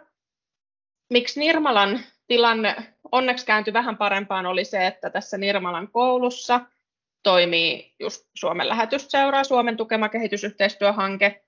Miksi 1.10 1.40
Nirmalan 1.40 2.00
tilanne 2.28 2.76
onneksi 3.12 3.46
kääntyi 3.46 3.74
vähän 3.74 3.98
parempaan 3.98 4.46
oli 4.46 4.66
se, 4.66 4.88
että 4.88 5.10
tässä 5.10 5.38
Nirmalan 5.38 5.92
koulussa 5.92 6.62
toimii 7.24 7.96
just 8.00 8.26
Suomen 8.34 8.70
lähetysseura, 8.70 9.44
Suomen 9.44 9.78
tukema 9.78 10.10
kehitysyhteistyöhanke, 10.10 11.47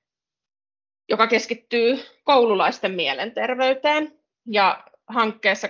joka 1.09 1.27
keskittyy 1.27 1.99
koululaisten 2.23 2.91
mielenterveyteen. 2.91 4.19
Ja 4.45 4.83
hankkeessa 5.07 5.69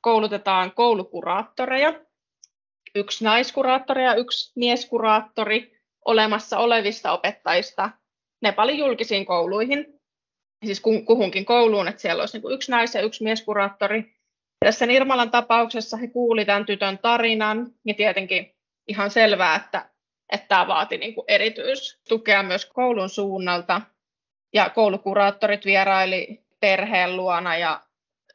koulutetaan 0.00 0.72
koulukuraattoreja, 0.72 1.94
yksi 2.94 3.24
naiskuraattori 3.24 4.04
ja 4.04 4.14
yksi 4.14 4.52
mieskuraattori 4.56 5.78
olemassa 6.04 6.58
olevista 6.58 7.12
opettajista 7.12 7.90
Nepalin 8.42 8.78
julkisiin 8.78 9.26
kouluihin, 9.26 10.00
siis 10.64 10.80
kuhunkin 11.06 11.44
kouluun, 11.44 11.88
että 11.88 12.02
siellä 12.02 12.22
olisi 12.22 12.38
niin 12.38 12.52
yksi 12.52 12.70
nais- 12.70 12.94
ja 12.94 13.02
yksi 13.02 13.24
mieskuraattori, 13.24 14.18
tässä 14.64 14.86
Nirmalan 14.86 15.30
tapauksessa 15.30 15.96
he 15.96 16.06
kuuli 16.06 16.44
tämän 16.44 16.66
tytön 16.66 16.98
tarinan 16.98 17.72
ja 17.86 17.94
tietenkin 17.94 18.54
ihan 18.88 19.10
selvää, 19.10 19.56
että, 19.56 19.90
että 20.32 20.48
tämä 20.48 20.66
vaati 20.66 20.98
niin 20.98 21.14
erityistukea 21.28 22.42
myös 22.42 22.66
koulun 22.66 23.08
suunnalta. 23.08 23.80
Ja 24.52 24.70
koulukuraattorit 24.70 25.64
vieraili 25.64 26.42
perheen 26.60 27.16
luona 27.16 27.56
ja 27.56 27.80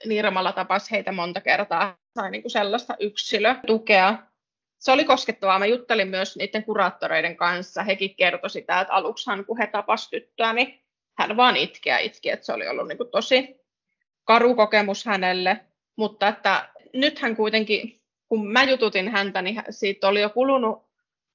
Nirmala 0.05 0.51
tapasi 0.51 0.91
heitä 0.91 1.11
monta 1.11 1.41
kertaa, 1.41 1.97
sai 2.15 2.31
niin 2.31 2.41
kuin 2.41 2.51
sellaista 2.51 2.95
yksilötukea. 2.99 4.17
Se 4.79 4.91
oli 4.91 5.03
koskettavaa. 5.05 5.59
Mä 5.59 5.65
juttelin 5.65 6.07
myös 6.07 6.37
niiden 6.37 6.63
kuraattoreiden 6.63 7.37
kanssa. 7.37 7.83
Hekin 7.83 8.15
kertoi 8.15 8.49
sitä, 8.49 8.81
että 8.81 8.93
aluksihan 8.93 9.45
kun 9.45 9.57
he 9.57 9.67
tapasivat 9.67 10.11
tyttöä, 10.11 10.53
niin 10.53 10.83
hän 11.17 11.37
vaan 11.37 11.57
itki 11.57 11.89
ja 11.89 11.97
itki, 11.97 12.29
että 12.29 12.45
se 12.45 12.53
oli 12.53 12.67
ollut 12.67 12.87
niin 12.87 12.97
kuin 12.97 13.09
tosi 13.09 13.55
karu 14.23 14.55
kokemus 14.55 15.05
hänelle. 15.05 15.59
Mutta 15.95 16.27
että 16.27 16.69
nythän 16.93 17.35
kuitenkin, 17.35 18.01
kun 18.29 18.47
mä 18.47 18.63
jututin 18.63 19.09
häntä, 19.09 19.41
niin 19.41 19.63
siitä 19.69 20.07
oli 20.07 20.21
jo 20.21 20.29
kulunut 20.29 20.83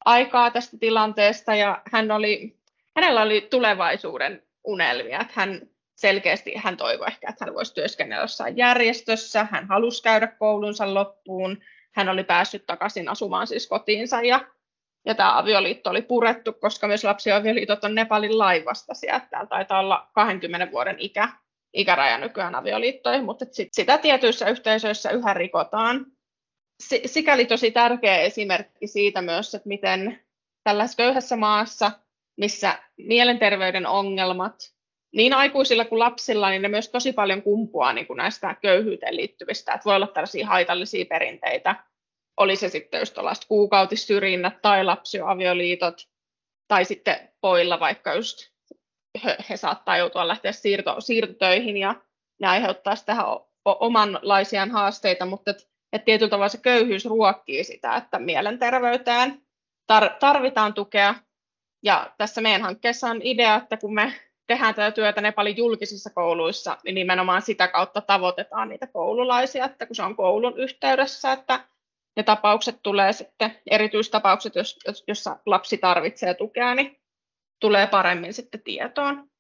aikaa 0.05 0.51
tästä 0.51 0.77
tilanteesta 0.81 1.55
ja 1.55 1.83
hän 1.93 2.11
oli, 2.11 2.57
hänellä 2.97 3.23
oli 3.23 3.41
tulevaisuuden 3.51 4.43
unelmia. 4.65 5.21
Että 5.21 5.33
hän 5.37 5.61
selkeästi 5.95 6.53
hän 6.57 6.77
toivoi 6.77 7.07
ehkä, 7.07 7.29
että 7.31 7.45
hän 7.45 7.55
voisi 7.55 7.75
työskennellä 7.75 8.25
jossain 8.25 8.57
järjestössä, 8.57 9.47
hän 9.51 9.69
halusi 9.69 10.03
käydä 10.03 10.27
koulunsa 10.27 10.95
loppuun, 10.95 11.59
hän 11.95 12.09
oli 12.09 12.25
päässyt 12.25 12.67
takaisin 12.67 13.09
asumaan 13.09 13.47
siis 13.47 13.67
kotiinsa 13.67 14.23
ja, 14.23 14.41
ja 15.07 15.15
tämä 15.15 15.39
avioliitto 15.39 15.91
oli 15.91 16.03
purettu, 16.03 16.53
koska 16.53 16.87
myös 16.87 17.05
lapsiavioliitot 17.05 17.85
on 17.85 17.95
Nepalin 17.95 18.39
laivastaisia, 18.39 19.17
että 19.17 19.29
täällä 19.31 19.49
taitaa 19.49 19.81
olla 19.81 20.11
20 20.15 20.73
vuoden 20.73 20.97
ikä, 20.99 21.29
ikäraja 21.75 22.19
nykyään 22.19 22.55
avioliittoihin, 22.55 23.25
mutta 23.25 23.45
sit 23.51 23.69
sitä 23.73 23.99
tietyissä 23.99 24.49
yhteisöissä 24.49 25.11
yhä 25.11 25.35
rikotaan. 25.35 26.07
Sikäli 27.07 27.45
tosi 27.45 27.71
tärkeä 27.71 28.17
esimerkki 28.17 28.87
siitä 28.87 29.23
myös, 29.23 29.55
että 29.55 29.69
miten 29.69 30.21
tällaisessa 30.65 30.97
köyhässä 30.97 31.37
maassa, 31.37 31.91
missä 32.39 32.79
mielenterveyden 32.97 33.87
ongelmat 33.87 34.55
niin 35.13 35.35
aikuisilla 35.35 35.85
kuin 35.85 35.99
lapsilla, 35.99 36.51
niin 36.51 36.63
ne 36.63 36.69
myös 36.69 36.89
tosi 36.89 37.13
paljon 37.13 37.43
kumpuaa 37.43 37.93
niin 37.93 38.07
kuin 38.07 38.17
näistä 38.17 38.57
köyhyyteen 38.63 39.17
liittyvistä, 39.17 39.73
että 39.73 39.85
voi 39.85 39.97
olla 39.97 40.07
tällaisia 40.07 40.47
haitallisia 40.47 41.07
perinteitä, 41.07 41.85
oli 42.37 42.57
se 42.57 42.69
sitten 42.69 43.01
just 43.01 43.19
kuukautissyrjinnät 43.49 44.63
tai 44.63 44.85
lapsioavioliitot, 44.85 46.09
tai 46.69 46.85
sitten 46.85 47.33
poilla 47.41 47.81
vaikka 47.81 48.15
just 48.15 48.39
he, 49.25 49.37
he 49.51 49.57
saattaa 49.57 49.97
joutua 49.97 50.29
lähteä 50.29 50.53
siirto, 50.53 51.01
siirtotöihin 51.01 51.77
ja 51.77 51.95
ne 52.41 52.49
aiheuttaa 52.49 52.95
tähän 53.07 53.27
omanlaisiaan 53.65 54.71
haasteita, 54.71 55.27
mutta 55.27 55.51
et, 55.51 55.69
et 55.93 56.05
tietyllä 56.05 56.31
tavalla 56.31 56.49
se 56.49 56.59
köyhyys 56.59 57.05
ruokkii 57.05 57.65
sitä, 57.65 57.97
että 57.97 58.19
mielenterveyteen 58.19 59.43
tar, 59.87 60.11
tarvitaan 60.21 60.75
tukea. 60.75 61.15
Ja 61.83 62.15
tässä 62.19 62.41
meidän 62.41 62.63
hankkeessa 62.63 63.11
on 63.11 63.21
idea, 63.23 63.57
että 63.57 63.77
kun 63.77 63.95
me 63.95 64.13
tehdään 64.47 64.75
tätä 64.75 64.91
työtä 64.91 65.21
Nepalin 65.21 65.57
julkisissa 65.57 66.11
kouluissa, 66.11 66.79
niin 66.85 66.95
nimenomaan 66.95 67.43
sitä 67.43 67.69
kautta 67.69 68.01
tavoitetaan 68.01 68.69
niitä 68.69 68.87
koululaisia, 68.87 69.65
että 69.65 69.87
kun 69.87 69.97
se 69.97 70.03
on 70.03 70.17
koulun 70.17 70.59
yhteydessä, 70.59 71.33
että 71.33 71.65
ne 72.17 72.23
tapaukset 72.23 72.79
tulee 72.83 73.13
sitten, 73.13 73.59
erityistapaukset, 73.71 74.55
jos, 74.55 74.79
jos, 74.87 75.05
jossa 75.07 75.37
lapsi 75.47 75.79
tarvitsee 75.79 76.35
tukea, 76.35 76.75
niin 76.75 77.01
tulee 77.61 77.87
paremmin 77.87 78.35
sitten 78.35 78.63
tietoon. 78.63 79.31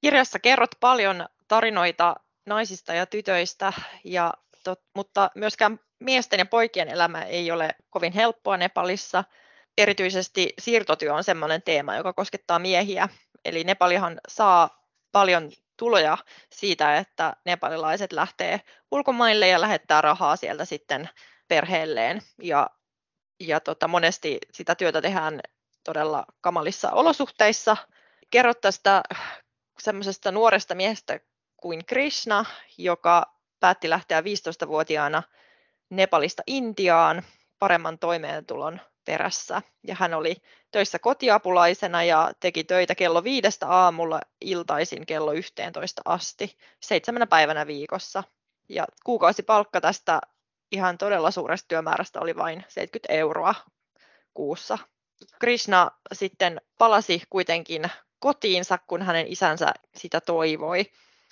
Kirjassa 0.00 0.38
kerrot 0.38 0.70
paljon 0.80 1.26
tarinoita 1.48 2.16
naisista 2.46 2.94
ja 2.94 3.06
tytöistä, 3.06 3.72
ja 4.04 4.32
tot, 4.64 4.80
mutta 4.94 5.30
myöskään 5.34 5.80
miesten 6.00 6.38
ja 6.38 6.46
poikien 6.46 6.88
elämä 6.88 7.22
ei 7.22 7.50
ole 7.50 7.74
kovin 7.90 8.12
helppoa 8.12 8.56
Nepalissa. 8.56 9.24
Erityisesti 9.78 10.54
siirtotyö 10.60 11.14
on 11.14 11.24
sellainen 11.24 11.62
teema, 11.62 11.96
joka 11.96 12.12
koskettaa 12.12 12.58
miehiä. 12.58 13.08
Eli 13.44 13.64
Nepalihan 13.64 14.20
saa 14.28 14.86
paljon 15.12 15.50
tuloja 15.76 16.18
siitä, 16.52 16.96
että 16.96 17.36
nepalilaiset 17.44 18.12
lähtee 18.12 18.60
ulkomaille 18.90 19.48
ja 19.48 19.60
lähettää 19.60 20.00
rahaa 20.00 20.36
sieltä 20.36 20.64
sitten 20.64 21.08
perheelleen. 21.48 22.22
Ja, 22.42 22.70
ja 23.40 23.60
tota, 23.60 23.88
monesti 23.88 24.38
sitä 24.52 24.74
työtä 24.74 25.02
tehdään 25.02 25.40
todella 25.84 26.24
kamalissa 26.40 26.90
olosuhteissa. 26.90 27.76
Kerro 28.30 28.54
tästä 28.54 29.02
semmoisesta 29.78 30.30
nuoresta 30.32 30.74
miehestä 30.74 31.20
kuin 31.56 31.86
Krishna, 31.86 32.44
joka 32.78 33.36
päätti 33.60 33.90
lähteä 33.90 34.20
15-vuotiaana 34.20 35.22
Nepalista 35.90 36.42
Intiaan 36.46 37.22
paremman 37.58 37.98
toimeentulon 37.98 38.80
perässä. 39.06 39.62
Ja 39.86 39.96
hän 39.98 40.14
oli 40.14 40.36
töissä 40.70 40.98
kotiapulaisena 40.98 42.04
ja 42.04 42.32
teki 42.40 42.64
töitä 42.64 42.94
kello 42.94 43.24
viidestä 43.24 43.68
aamulla 43.68 44.20
iltaisin 44.40 45.06
kello 45.06 45.32
11 45.32 46.02
asti, 46.04 46.56
seitsemänä 46.80 47.26
päivänä 47.26 47.66
viikossa. 47.66 48.22
Ja 48.68 48.86
kuukausipalkka 49.04 49.80
tästä 49.80 50.20
ihan 50.72 50.98
todella 50.98 51.30
suuresta 51.30 51.68
työmäärästä 51.68 52.20
oli 52.20 52.36
vain 52.36 52.64
70 52.68 53.12
euroa 53.12 53.54
kuussa. 54.34 54.78
Krishna 55.40 55.90
sitten 56.12 56.60
palasi 56.78 57.22
kuitenkin 57.30 57.90
kotiinsa, 58.18 58.78
kun 58.86 59.02
hänen 59.02 59.26
isänsä 59.26 59.72
sitä 59.96 60.20
toivoi. 60.20 60.84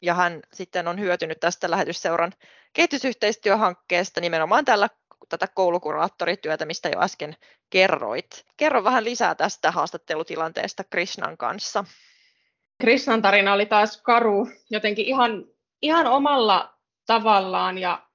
Ja 0.02 0.14
hän 0.14 0.40
sitten 0.52 0.88
on 0.88 1.00
hyötynyt 1.00 1.40
tästä 1.40 1.70
lähetysseuran 1.70 2.32
kehitysyhteistyöhankkeesta 2.72 4.20
nimenomaan 4.20 4.64
tällä 4.64 4.88
tätä 5.28 5.48
koulukuraattorityötä, 5.54 6.66
mistä 6.66 6.88
jo 6.88 7.00
äsken 7.00 7.36
kerroit. 7.70 8.44
Kerro 8.56 8.84
vähän 8.84 9.04
lisää 9.04 9.34
tästä 9.34 9.70
haastattelutilanteesta 9.70 10.84
Krishnan 10.84 11.36
kanssa. 11.36 11.84
Krishnan 12.80 13.22
tarina 13.22 13.52
oli 13.52 13.66
taas 13.66 14.02
karu, 14.02 14.48
jotenkin 14.70 15.06
ihan, 15.06 15.44
ihan 15.82 16.06
omalla 16.06 16.74
tavallaan 17.06 17.78
ja 17.78 18.06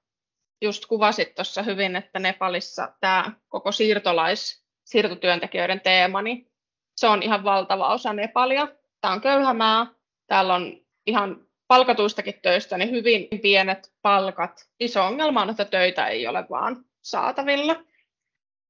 just 0.62 0.86
kuvasit 0.86 1.36
tuossa 1.36 1.64
hyvin, 1.64 1.96
että 1.96 2.20
Nepalissa 2.20 2.94
tämä 3.00 3.32
koko 3.48 3.72
siirtolais, 3.72 4.64
siirtotyöntekijöiden 4.84 5.82
teema, 5.82 6.22
niin 6.22 6.52
se 6.96 7.08
on 7.08 7.24
ihan 7.24 7.44
valtava 7.44 7.94
osa 7.94 8.14
Nepalia. 8.14 8.68
Tämä 9.02 9.14
on 9.14 9.22
köyhä 9.22 9.54
maa, 9.54 9.94
täällä 10.28 10.56
on 10.56 10.78
ihan 11.06 11.48
palkatuistakin 11.68 12.40
töistä 12.42 12.78
niin 12.78 12.92
hyvin 12.92 13.28
pienet 13.42 13.94
palkat. 14.02 14.70
Iso 14.80 15.06
ongelma 15.06 15.42
on, 15.42 15.50
että 15.50 15.66
töitä 15.66 16.08
ei 16.08 16.28
ole 16.28 16.46
vaan 16.50 16.86
saatavilla. 17.10 17.76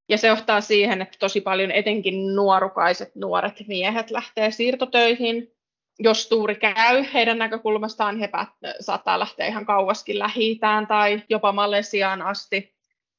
Ja 0.09 0.17
se 0.17 0.27
johtaa 0.27 0.61
siihen, 0.61 1.01
että 1.01 1.17
tosi 1.19 1.41
paljon 1.41 1.71
etenkin 1.71 2.35
nuorukaiset 2.35 3.15
nuoret 3.15 3.67
miehet 3.67 4.11
lähtee 4.11 4.51
siirtotöihin. 4.51 5.55
Jos 5.99 6.27
tuuri 6.27 6.55
käy 6.55 7.05
heidän 7.13 7.37
näkökulmastaan, 7.37 8.19
he 8.19 8.27
päät- 8.27 8.75
saattaa 8.79 9.19
lähteä 9.19 9.47
ihan 9.47 9.65
kauaskin 9.65 10.19
lähi 10.19 10.59
tai 10.87 11.23
jopa 11.29 11.51
Malesiaan 11.51 12.21
asti. 12.21 12.75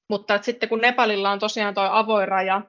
Mutta 0.09 0.35
että 0.35 0.46
sitten 0.46 0.68
kun 0.68 0.80
Nepalilla 0.80 1.30
on 1.30 1.38
tosiaan 1.38 1.74
tuo 1.74 1.85
avoin 1.85 2.28
raja 2.28 2.62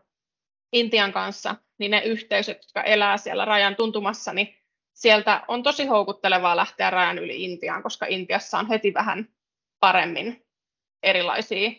Intian 0.73 1.11
kanssa, 1.11 1.55
niin 1.77 1.91
ne 1.91 2.01
yhteisöt, 2.05 2.57
jotka 2.57 2.83
elää 2.83 3.17
siellä 3.17 3.45
rajan 3.45 3.75
tuntumassa, 3.75 4.33
niin 4.33 4.55
sieltä 4.93 5.43
on 5.47 5.63
tosi 5.63 5.85
houkuttelevaa 5.85 6.55
lähteä 6.55 6.89
rajan 6.89 7.17
yli 7.17 7.43
Intiaan, 7.43 7.83
koska 7.83 8.05
Intiassa 8.05 8.59
on 8.59 8.67
heti 8.67 8.93
vähän 8.93 9.29
paremmin 9.79 10.45
erilaisia 11.03 11.71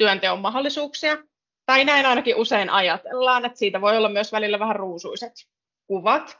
työnteon 0.00 0.40
mahdollisuuksia. 0.40 1.18
Tai 1.66 1.84
näin 1.84 2.06
ainakin 2.06 2.36
usein 2.36 2.70
ajatellaan, 2.70 3.44
että 3.44 3.58
siitä 3.58 3.80
voi 3.80 3.96
olla 3.96 4.08
myös 4.08 4.32
välillä 4.32 4.58
vähän 4.58 4.76
ruusuiset 4.76 5.32
kuvat. 5.86 6.38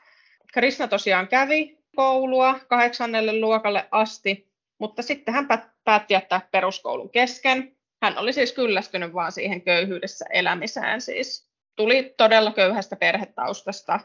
Krishna 0.52 0.88
tosiaan 0.88 1.28
kävi 1.28 1.78
koulua 1.96 2.58
kahdeksannelle 2.68 3.40
luokalle 3.40 3.88
asti, 3.90 4.52
mutta 4.78 5.02
sitten 5.02 5.34
hän 5.34 5.48
päätti 5.84 6.14
jättää 6.14 6.48
peruskoulun 6.50 7.10
kesken. 7.10 7.76
Hän 8.02 8.18
oli 8.18 8.32
siis 8.32 8.52
kyllästynyt 8.52 9.14
vaan 9.14 9.32
siihen 9.32 9.62
köyhyydessä 9.62 10.24
elämiseen. 10.32 11.00
Siis 11.00 11.50
tuli 11.76 12.14
todella 12.16 12.52
köyhästä 12.52 12.96
perhetaustasta 12.96 14.00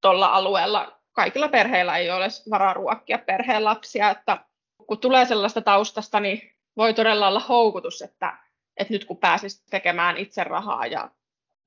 tuolla 0.00 0.26
alueella 0.26 1.00
kaikilla 1.12 1.48
perheillä 1.48 1.96
ei 1.96 2.10
ole 2.10 2.28
varaa 2.50 2.74
ruokkia 2.74 3.18
perheen 3.18 3.64
lapsia, 3.64 4.10
että 4.10 4.44
kun 4.86 4.98
tulee 4.98 5.24
sellaista 5.24 5.60
taustasta, 5.60 6.20
niin 6.20 6.52
voi 6.76 6.94
todella 6.94 7.28
olla 7.28 7.40
houkutus, 7.40 8.02
että, 8.02 8.49
että 8.80 8.92
nyt 8.92 9.04
kun 9.04 9.16
pääsisi 9.16 9.62
tekemään 9.70 10.16
itse 10.16 10.44
rahaa 10.44 10.86
ja 10.86 11.10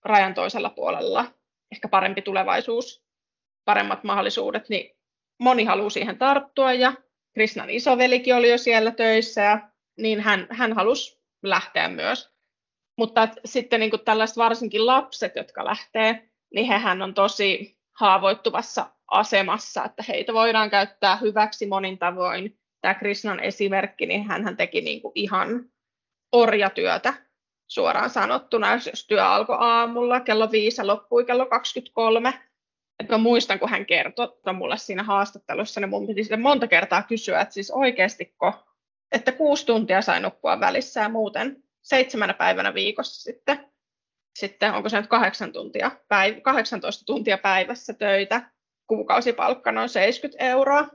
rajan 0.06 0.34
toisella 0.34 0.69
puolella 0.69 1.26
ehkä 1.71 1.88
parempi 1.88 2.21
tulevaisuus, 2.21 3.04
paremmat 3.65 4.04
mahdollisuudet, 4.04 4.69
niin 4.69 4.97
moni 5.39 5.63
haluaa 5.63 5.89
siihen 5.89 6.17
tarttua 6.17 6.73
ja 6.73 6.93
Krishnan 7.34 7.69
isovelikin 7.69 8.36
oli 8.36 8.52
jo 8.52 8.58
siellä 8.58 8.91
töissä 8.91 9.41
ja 9.41 9.69
niin 9.97 10.21
hän, 10.21 10.47
hän 10.49 10.73
halusi 10.73 11.19
lähteä 11.43 11.88
myös. 11.88 12.34
Mutta 12.97 13.28
sitten 13.45 13.80
niin 13.80 13.91
tällaiset 14.06 14.38
varsinkin 14.38 14.86
lapset, 14.86 15.36
jotka 15.36 15.65
lähtee, 15.65 16.30
niin 16.54 16.67
hehän 16.67 17.02
on 17.02 17.13
tosi 17.13 17.78
haavoittuvassa 17.91 18.89
asemassa, 19.08 19.86
että 19.86 20.04
heitä 20.08 20.34
voidaan 20.34 20.69
käyttää 20.69 21.15
hyväksi 21.15 21.65
monin 21.65 21.97
tavoin. 21.97 22.58
Tämä 22.82 22.93
Krishnan 22.93 23.39
esimerkki, 23.39 24.06
niin 24.06 24.23
hän 24.23 24.58
teki 24.58 24.82
niin 24.82 25.02
kuin 25.02 25.12
ihan 25.15 25.73
orjatyötä 26.34 27.13
suoraan 27.67 28.10
sanottuna, 28.10 28.74
jos 28.74 29.08
työ 29.08 29.26
alkoi 29.26 29.58
aamulla 29.60 30.19
kello 30.19 30.52
viisi 30.52 30.82
ja 30.82 30.88
loppui 30.88 31.26
kello 31.26 31.46
23. 31.46 32.34
Et 33.00 33.10
mä 33.10 33.17
muistan, 33.17 33.60
kun 33.60 33.69
hän 33.69 33.86
kertoi 33.86 34.54
mulle 34.54 34.78
siinä 34.78 35.04
haastattelussa, 35.04 35.80
niin 35.80 35.89
mun 35.89 36.08
piti 36.08 36.38
monta 36.38 36.67
kertaa 36.67 37.04
kysyä, 37.04 37.41
että 37.41 37.54
siis 37.54 37.72
oikeastiko, 37.72 38.54
että 39.12 39.32
kuusi 39.32 39.65
tuntia 39.65 40.02
sai 40.02 40.19
nukkua 40.22 40.60
välissä 40.60 41.02
ja 41.02 41.10
muuten 41.10 41.63
seitsemänä 41.82 42.34
päivänä 42.34 42.74
viikossa 42.74 43.22
sitten, 43.22 43.72
sitten 44.39 44.74
onko 44.74 44.89
se 44.89 44.98
nyt 44.98 45.10
kahdeksan 45.10 45.52
tuntia, 45.52 45.91
päiv- 46.13 46.41
18 46.41 47.06
tuntia 47.06 47.38
päivässä 47.38 47.93
töitä, 47.93 48.52
kuukausipalkka 48.88 49.72
noin 49.72 49.89
70 49.89 50.46
euroa. 50.46 50.88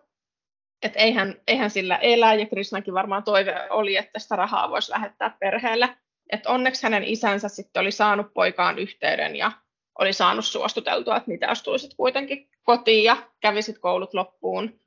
Et 0.82 0.92
eihän, 0.96 1.40
eihän 1.48 1.70
sillä 1.70 1.96
elä, 1.96 2.34
ja 2.34 2.46
Krishnankin 2.46 2.94
varmaan 2.94 3.24
toive 3.24 3.70
oli, 3.70 3.96
että 3.96 4.18
sitä 4.18 4.36
rahaa 4.36 4.70
voisi 4.70 4.92
lähettää 4.92 5.36
perheelle. 5.40 5.88
Et 6.32 6.46
onneksi 6.46 6.82
hänen 6.82 7.04
isänsä 7.04 7.48
sitten 7.48 7.80
oli 7.80 7.92
saanut 7.92 8.34
poikaan 8.34 8.78
yhteyden 8.78 9.36
ja 9.36 9.52
oli 9.98 10.12
saanut 10.12 10.44
suostuteltua, 10.44 11.16
että 11.16 11.30
mitä 11.30 11.46
jos 11.46 11.62
tulisit 11.62 11.94
kuitenkin 11.94 12.50
kotiin 12.62 13.04
ja 13.04 13.16
kävisit 13.40 13.78
koulut 13.78 14.14
loppuun. 14.14 14.80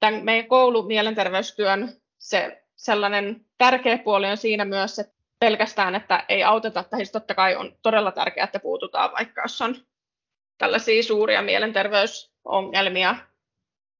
Tämän 0.00 0.24
meidän 0.24 0.48
koulumielenterveystyön 0.48 1.92
se 2.18 2.64
sellainen 2.76 3.44
tärkeä 3.58 3.98
puoli 3.98 4.30
on 4.30 4.36
siinä 4.36 4.64
myös, 4.64 4.98
että 4.98 5.14
pelkästään, 5.38 5.94
että 5.94 6.24
ei 6.28 6.44
auteta, 6.44 6.80
että 6.80 6.96
siis 6.96 7.12
totta 7.12 7.34
kai 7.34 7.56
on 7.56 7.76
todella 7.82 8.12
tärkeää, 8.12 8.44
että 8.44 8.60
puututaan, 8.60 9.12
vaikka 9.12 9.42
jos 9.42 9.62
on 9.62 9.74
tällaisia 10.58 11.02
suuria 11.02 11.42
mielenterveysongelmia, 11.42 13.16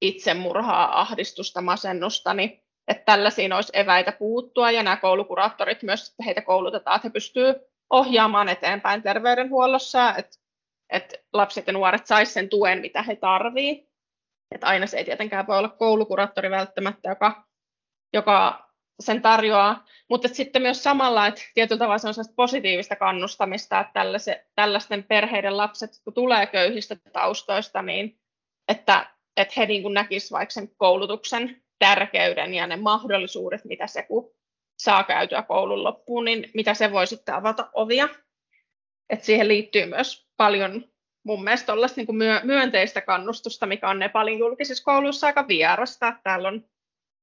itsemurhaa, 0.01 1.01
ahdistusta, 1.01 1.61
masennusta, 1.61 2.35
niin 2.35 2.63
että 2.89 3.05
tällaisiin 3.05 3.53
olisi 3.53 3.73
eväitä 3.75 4.13
puuttua, 4.13 4.71
ja 4.71 4.83
nämä 4.83 4.97
koulukuraattorit 4.97 5.83
myös, 5.83 6.09
että 6.11 6.23
heitä 6.23 6.43
koulutetaan, 6.43 6.97
että 6.97 7.09
he 7.09 7.13
pystyvät 7.13 7.57
ohjaamaan 7.91 8.49
eteenpäin 8.49 9.03
terveydenhuollossa, 9.03 10.15
että, 10.17 10.37
että 10.93 11.17
lapset 11.33 11.67
ja 11.67 11.73
nuoret 11.73 12.07
saisivat 12.07 12.35
sen 12.35 12.49
tuen, 12.49 12.81
mitä 12.81 13.03
he 13.03 13.17
tarvitsevat. 13.17 13.89
Että 14.55 14.67
aina 14.67 14.87
se 14.87 14.97
ei 14.97 15.05
tietenkään 15.05 15.47
voi 15.47 15.59
olla 15.59 15.69
koulukuraattori 15.69 16.51
välttämättä, 16.51 17.09
joka, 17.09 17.45
joka 18.13 18.69
sen 19.01 19.23
tarjoaa, 19.23 19.87
mutta 20.11 20.29
sitten 20.29 20.63
myös 20.63 20.83
samalla, 20.83 21.27
että 21.27 21.43
tietyllä 21.55 21.79
tavalla 21.79 21.99
se 21.99 22.09
on 22.09 22.15
positiivista 22.37 22.97
kannustamista, 22.97 23.81
että 23.81 23.93
tällaisten 24.55 25.05
perheiden 25.05 25.57
lapset, 25.57 25.91
kun 26.05 26.15
tulee 26.15 26.47
köyhistä 26.47 26.97
taustoista, 27.13 27.83
niin 27.83 28.21
että, 28.69 29.18
että 29.43 29.55
he 29.57 29.67
niin 29.67 29.95
näkisivät 29.95 30.39
vaikka 30.39 30.53
sen 30.53 30.71
koulutuksen 30.77 31.63
tärkeyden 31.79 32.55
ja 32.55 32.67
ne 32.67 32.77
mahdollisuudet, 32.77 33.65
mitä 33.65 33.87
se 33.87 34.03
kun 34.03 34.31
saa 34.83 35.05
käytyä 35.05 35.43
koulun 35.43 35.85
loppuun, 35.85 36.25
niin 36.25 36.51
mitä 36.55 36.75
se 36.75 36.93
voi 36.93 37.07
sitten 37.07 37.35
avata 37.35 37.71
ovia. 37.73 38.09
että 39.11 39.27
siihen 39.27 39.49
liittyy 39.49 39.87
myös 39.87 40.27
paljon 40.37 40.85
mun 41.25 41.45
mielestä 41.45 41.73
niin 41.97 42.17
myönteistä 42.43 43.01
kannustusta, 43.01 43.67
mikä 43.67 43.89
on 43.89 43.99
Nepalin 43.99 44.39
julkisissa 44.39 44.85
kouluissa 44.85 45.27
aika 45.27 45.49
vierasta. 45.49 46.13
Täällä 46.25 46.49
on 46.49 46.65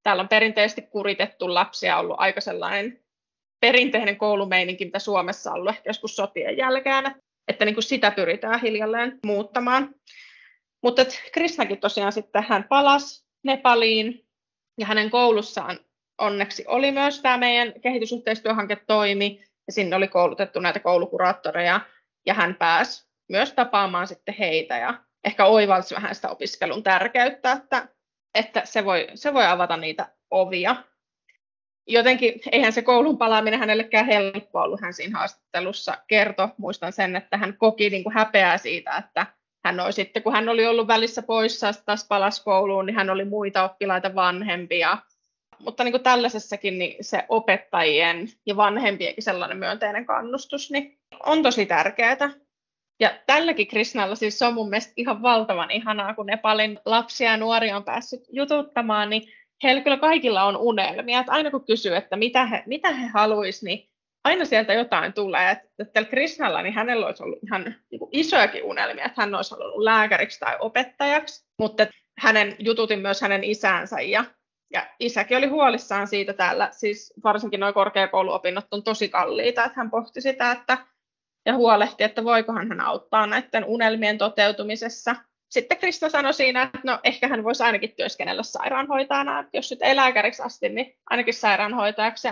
täällä 0.04 0.21
on 0.21 0.30
perinteisesti 0.30 0.82
kuritettu 0.82 1.54
lapsia 1.54 1.97
ollut 1.97 2.15
aika 2.19 2.41
sellainen 2.41 2.99
perinteinen 3.62 4.17
koulumeininki, 4.17 4.86
mitä 4.86 4.99
Suomessa 4.99 5.51
on 5.51 5.56
ollut 5.56 5.75
ehkä 5.75 5.89
joskus 5.89 6.15
sotien 6.15 6.58
jälkeen, 6.58 7.15
että 7.47 7.65
niin 7.65 7.75
kuin 7.75 7.84
sitä 7.84 8.12
pyritään 8.12 8.62
hiljalleen 8.62 9.19
muuttamaan. 9.25 9.95
Mutta 10.86 11.02
Krisnakin 11.32 11.80
tosiaan 11.80 12.12
sitten 12.12 12.45
hän 12.50 12.63
palasi 12.63 13.26
Nepaliin 13.43 14.28
ja 14.80 14.86
hänen 14.86 15.10
koulussaan 15.10 15.80
onneksi 16.17 16.65
oli 16.67 16.91
myös 16.91 17.21
tämä 17.21 17.38
meidän 17.38 17.74
kehitysyhteistyöhanke 17.82 18.76
toimi 18.76 19.43
ja 19.67 19.74
sinne 19.74 19.95
oli 19.95 20.08
koulutettu 20.08 20.60
näitä 20.60 20.80
koulukuraattoreja 20.80 21.80
ja 22.26 22.34
hän 22.34 22.56
pääsi 22.56 23.08
myös 23.30 23.54
tapaamaan 23.54 24.08
sitten 24.08 24.36
heitä 24.39 24.78
ja 24.78 25.04
ehkä 25.24 25.45
oivalsi 25.45 25.95
vähän 25.95 26.15
sitä 26.15 26.30
opiskelun 26.30 26.84
tärkeyttä, 26.84 27.52
että 27.52 27.88
että 28.36 28.62
se 28.65 28.86
voi, 28.86 29.08
se 29.15 29.34
voi 29.34 29.45
avata 29.45 29.78
niitä 29.78 30.12
ovia. 30.32 30.76
Jotenkin 31.88 32.34
eihän 32.52 32.74
se 32.74 32.82
koulun 32.82 33.17
palaaminen 33.17 33.60
hänellekään 33.60 34.06
helppoa 34.06 34.63
ollut, 34.63 34.82
hän 34.82 34.93
siinä 34.93 35.17
haastattelussa 35.17 35.98
kertoi. 36.08 36.48
Muistan 36.58 36.93
sen, 36.93 37.15
että 37.15 37.38
hän 37.38 37.58
koki 37.58 37.89
niin 37.89 38.04
kuin 38.04 38.13
häpeää 38.13 38.58
siitä, 38.58 38.98
että 38.98 39.26
hän 39.65 39.80
oli 39.80 39.93
sitten, 39.93 40.23
kun 40.23 40.34
hän 40.34 40.49
oli 40.49 40.67
ollut 40.67 40.88
välissä 40.88 41.21
poissa, 41.21 41.73
taas 41.86 42.08
palasi 42.08 42.43
kouluun, 42.43 42.86
niin 42.86 42.95
hän 42.95 43.10
oli 43.10 43.25
muita 43.25 43.63
oppilaita 43.63 44.15
vanhempia. 44.15 44.97
Mutta 45.60 45.84
niin 45.84 45.91
kuin 45.91 46.04
tällaisessakin 46.04 46.80
niin 46.80 46.95
se 47.01 47.25
opettajien 47.30 48.28
ja 48.45 48.58
vanhempienkin 48.58 49.23
sellainen 49.23 49.58
myönteinen 49.58 50.06
kannustus 50.06 50.71
niin 50.71 50.99
on 51.25 51.43
tosi 51.43 51.65
tärkeää. 51.65 52.30
Ja 52.99 53.13
tälläkin 53.28 53.67
Krishnalla 53.67 54.15
siis 54.15 54.39
se 54.39 54.45
on 54.45 54.54
mun 54.54 54.69
mielestä 54.69 54.93
ihan 54.97 55.21
valtavan 55.21 55.71
ihanaa, 55.71 56.13
kun 56.13 56.25
Nepalin 56.25 56.80
lapsia 56.86 57.32
ja 57.32 57.38
nuoria 57.38 57.78
on 57.78 57.84
päässyt 57.84 58.21
jututtamaan, 58.32 59.10
niin 59.10 59.23
heillä 59.63 59.82
kyllä 59.82 59.97
kaikilla 59.97 60.43
on 60.43 60.58
unelmia. 60.58 61.19
Että 61.19 61.32
aina 61.32 61.51
kun 61.51 61.65
kysyy, 61.65 61.95
että 61.95 62.15
mitä 62.15 62.45
he, 62.45 62.63
mitä 62.65 62.91
he 62.91 63.08
haluaisivat, 63.08 63.63
niin 63.63 63.89
aina 64.26 64.46
sieltä 64.46 64.74
jotain 64.74 65.14
tulee. 65.14 65.52
Että 65.52 65.86
tällä 65.94 66.10
Krishnalla 66.10 66.62
niin 66.62 66.74
hänellä 66.74 67.06
olisi 67.06 67.24
ollut 67.24 67.40
ihan 67.44 67.76
niin 67.92 68.00
kuin 68.00 68.10
isojakin 68.12 68.64
unelmia, 68.64 69.06
että 69.06 69.22
hän 69.22 69.36
olisi 69.36 69.52
halunnut 69.52 69.84
lääkäriksi 69.84 70.40
tai 70.40 70.58
opettajaksi, 70.60 71.46
mutta 71.60 71.88
hänen 72.20 72.56
jututin 72.60 73.00
myös 73.00 73.22
hänen 73.22 73.44
isänsä 73.44 74.02
ja 74.02 74.26
ja 74.74 74.88
isäkin 75.00 75.38
oli 75.38 75.48
huolissaan 75.48 76.08
siitä 76.08 76.34
täällä, 76.34 76.70
siis 76.72 77.14
varsinkin 77.24 77.60
nuo 77.60 77.74
korkeakouluopinnot 77.74 78.66
on 78.72 78.84
tosi 78.84 79.10
kalliita, 79.10 79.66
että 79.66 79.78
hän 79.78 79.92
pohti 79.92 80.22
sitä, 80.22 80.52
että 80.52 80.78
ja 81.46 81.54
huolehti, 81.54 82.04
että 82.04 82.24
voikohan 82.24 82.70
hän 82.70 82.82
auttaa 82.82 83.28
näiden 83.28 83.66
unelmien 83.66 84.18
toteutumisessa. 84.18 85.16
Sitten 85.50 85.78
Krista 85.78 86.10
sanoi 86.10 86.34
siinä, 86.34 86.62
että 86.62 86.80
no 86.84 87.00
ehkä 87.04 87.28
hän 87.28 87.44
voisi 87.44 87.64
ainakin 87.64 87.94
työskennellä 87.98 88.44
sairaanhoitajana, 88.44 89.46
jos 89.54 89.72
nyt 89.72 89.82
ei 89.82 89.96
lääkäriksi 89.96 90.44
asti, 90.44 90.70
niin 90.70 90.98
ainakin 91.10 91.34
sairaanhoitajaksi. 91.34 92.28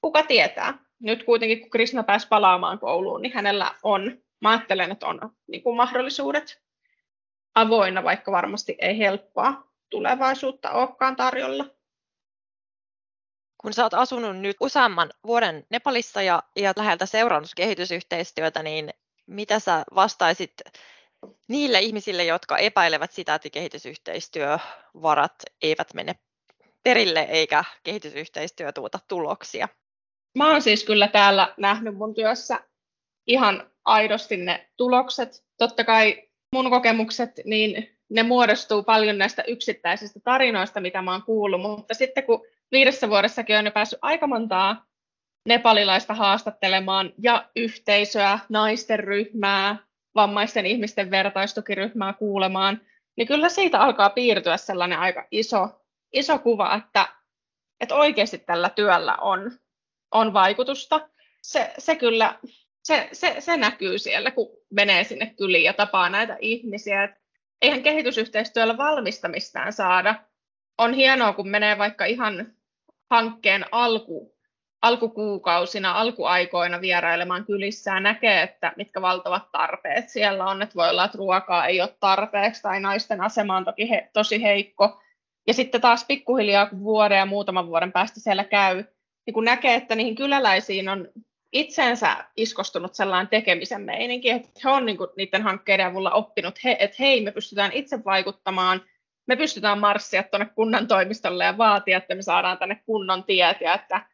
kuka 0.00 0.22
tietää. 0.22 0.78
Nyt 1.02 1.24
kuitenkin, 1.24 1.60
kun 1.60 1.70
Krishna 1.70 2.02
pääsi 2.02 2.28
palaamaan 2.28 2.78
kouluun, 2.78 3.22
niin 3.22 3.32
hänellä 3.32 3.74
on, 3.82 4.22
mä 4.40 4.50
ajattelen, 4.50 4.92
että 4.92 5.06
on 5.06 5.20
niin 5.46 5.62
kuin 5.62 5.76
mahdollisuudet 5.76 6.62
avoinna, 7.54 8.04
vaikka 8.04 8.32
varmasti 8.32 8.76
ei 8.78 8.98
helppoa 8.98 9.68
tulevaisuutta 9.90 10.70
olekaan 10.70 11.16
tarjolla. 11.16 11.64
Kun 13.58 13.72
sä 13.72 13.82
oot 13.82 13.94
asunut 13.94 14.36
nyt 14.36 14.56
useamman 14.60 15.10
vuoden 15.26 15.66
Nepalissa 15.70 16.22
ja, 16.22 16.42
ja 16.56 16.72
läheltä 16.76 17.06
seurannut 17.06 17.50
kehitysyhteistyötä, 17.56 18.62
niin 18.62 18.90
mitä 19.26 19.58
sä 19.58 19.84
vastaisit 19.94 20.52
niille 21.48 21.80
ihmisille, 21.80 22.24
jotka 22.24 22.58
epäilevät 22.58 23.12
sitä, 23.12 23.34
että 23.34 23.50
kehitysyhteistyövarat 23.50 25.34
eivät 25.62 25.94
mene 25.94 26.14
perille 26.82 27.20
eikä 27.20 27.64
kehitysyhteistyö 27.82 28.72
tuota 28.72 28.98
tuloksia? 29.08 29.68
Mä 30.38 30.50
oon 30.50 30.62
siis 30.62 30.84
kyllä 30.84 31.08
täällä 31.08 31.54
nähnyt 31.56 31.94
mun 31.94 32.14
työssä 32.14 32.60
ihan 33.26 33.70
aidosti 33.84 34.36
ne 34.36 34.68
tulokset. 34.76 35.44
Totta 35.58 35.84
kai 35.84 36.28
mun 36.54 36.70
kokemukset, 36.70 37.30
niin 37.44 37.98
ne 38.10 38.22
muodostuu 38.22 38.82
paljon 38.82 39.18
näistä 39.18 39.42
yksittäisistä 39.42 40.20
tarinoista, 40.24 40.80
mitä 40.80 41.02
mä 41.02 41.12
oon 41.12 41.22
kuullut, 41.22 41.60
mutta 41.60 41.94
sitten 41.94 42.24
kun 42.24 42.44
viidessä 42.72 43.08
vuodessakin 43.08 43.56
on 43.56 43.64
jo 43.64 43.70
päässyt 43.70 43.98
aika 44.02 44.26
montaa 44.26 44.86
nepalilaista 45.48 46.14
haastattelemaan 46.14 47.12
ja 47.22 47.50
yhteisöä, 47.56 48.38
naisten 48.48 48.98
ryhmää, 48.98 49.76
vammaisten 50.14 50.66
ihmisten 50.66 51.10
vertaistukiryhmää 51.10 52.12
kuulemaan, 52.12 52.80
niin 53.16 53.26
kyllä 53.28 53.48
siitä 53.48 53.80
alkaa 53.80 54.10
piirtyä 54.10 54.56
sellainen 54.56 54.98
aika 54.98 55.26
iso, 55.30 55.68
iso 56.12 56.38
kuva, 56.38 56.74
että, 56.74 57.08
että 57.80 57.94
oikeasti 57.94 58.38
tällä 58.38 58.68
työllä 58.68 59.16
on, 59.16 59.50
on 60.12 60.32
vaikutusta. 60.32 61.08
Se, 61.42 61.72
se 61.78 61.96
kyllä 61.96 62.38
se, 62.82 63.08
se, 63.12 63.36
se 63.38 63.56
näkyy 63.56 63.98
siellä, 63.98 64.30
kun 64.30 64.48
menee 64.70 65.04
sinne 65.04 65.34
kyliin 65.38 65.64
ja 65.64 65.72
tapaa 65.72 66.08
näitä 66.08 66.36
ihmisiä. 66.40 67.04
Et 67.04 67.10
eihän 67.62 67.82
kehitysyhteistyöllä 67.82 68.76
valmistamistään 68.76 69.72
saada. 69.72 70.14
On 70.78 70.94
hienoa, 70.94 71.32
kun 71.32 71.48
menee 71.48 71.78
vaikka 71.78 72.04
ihan 72.04 72.52
hankkeen 73.10 73.64
alku, 73.72 74.36
alkukuukausina, 74.82 75.92
alkuaikoina 75.92 76.80
vierailemaan 76.80 77.44
kylissä 77.44 77.90
ja 77.90 78.00
näkee, 78.00 78.42
että 78.42 78.72
mitkä 78.76 79.02
valtavat 79.02 79.52
tarpeet 79.52 80.08
siellä 80.08 80.44
on. 80.44 80.62
Että 80.62 80.74
voi 80.74 80.90
olla, 80.90 81.04
että 81.04 81.18
ruokaa 81.18 81.66
ei 81.66 81.80
ole 81.80 81.96
tarpeeksi 82.00 82.62
tai 82.62 82.80
naisten 82.80 83.20
asema 83.20 83.56
on 83.56 83.64
toki 83.64 83.90
he, 83.90 84.10
tosi 84.12 84.42
heikko. 84.42 85.02
Ja 85.46 85.54
sitten 85.54 85.80
taas 85.80 86.04
pikkuhiljaa, 86.04 86.66
kun 86.66 86.80
vuoden 86.80 87.18
ja 87.18 87.26
muutaman 87.26 87.66
vuoden 87.66 87.92
päästä 87.92 88.20
siellä 88.20 88.44
käy, 88.44 88.84
niin 89.26 89.34
kun 89.34 89.44
näkee, 89.44 89.74
että 89.74 89.94
niihin 89.94 90.14
kyläläisiin 90.14 90.88
on 90.88 91.08
itseensä 91.52 92.24
iskostunut 92.36 92.94
sellainen 92.94 93.28
tekemisen 93.28 93.82
meininki, 93.82 94.30
että 94.30 94.60
he 94.64 94.70
on 94.70 94.86
niin 94.86 94.98
niiden 95.16 95.42
hankkeiden 95.42 95.86
avulla 95.86 96.10
oppinut, 96.10 96.64
he, 96.64 96.76
että 96.80 96.96
hei, 96.98 97.24
me 97.24 97.32
pystytään 97.32 97.72
itse 97.72 98.04
vaikuttamaan, 98.04 98.82
me 99.26 99.36
pystytään 99.36 99.78
marssia 99.78 100.22
tuonne 100.22 100.46
kunnan 100.46 100.88
toimistolle 100.88 101.44
ja 101.44 101.58
vaatia, 101.58 101.98
että 101.98 102.14
me 102.14 102.22
saadaan 102.22 102.58
tänne 102.58 102.82
kunnon 102.86 103.24
tiet 103.24 103.60
ja 103.60 103.74
että 103.74 104.06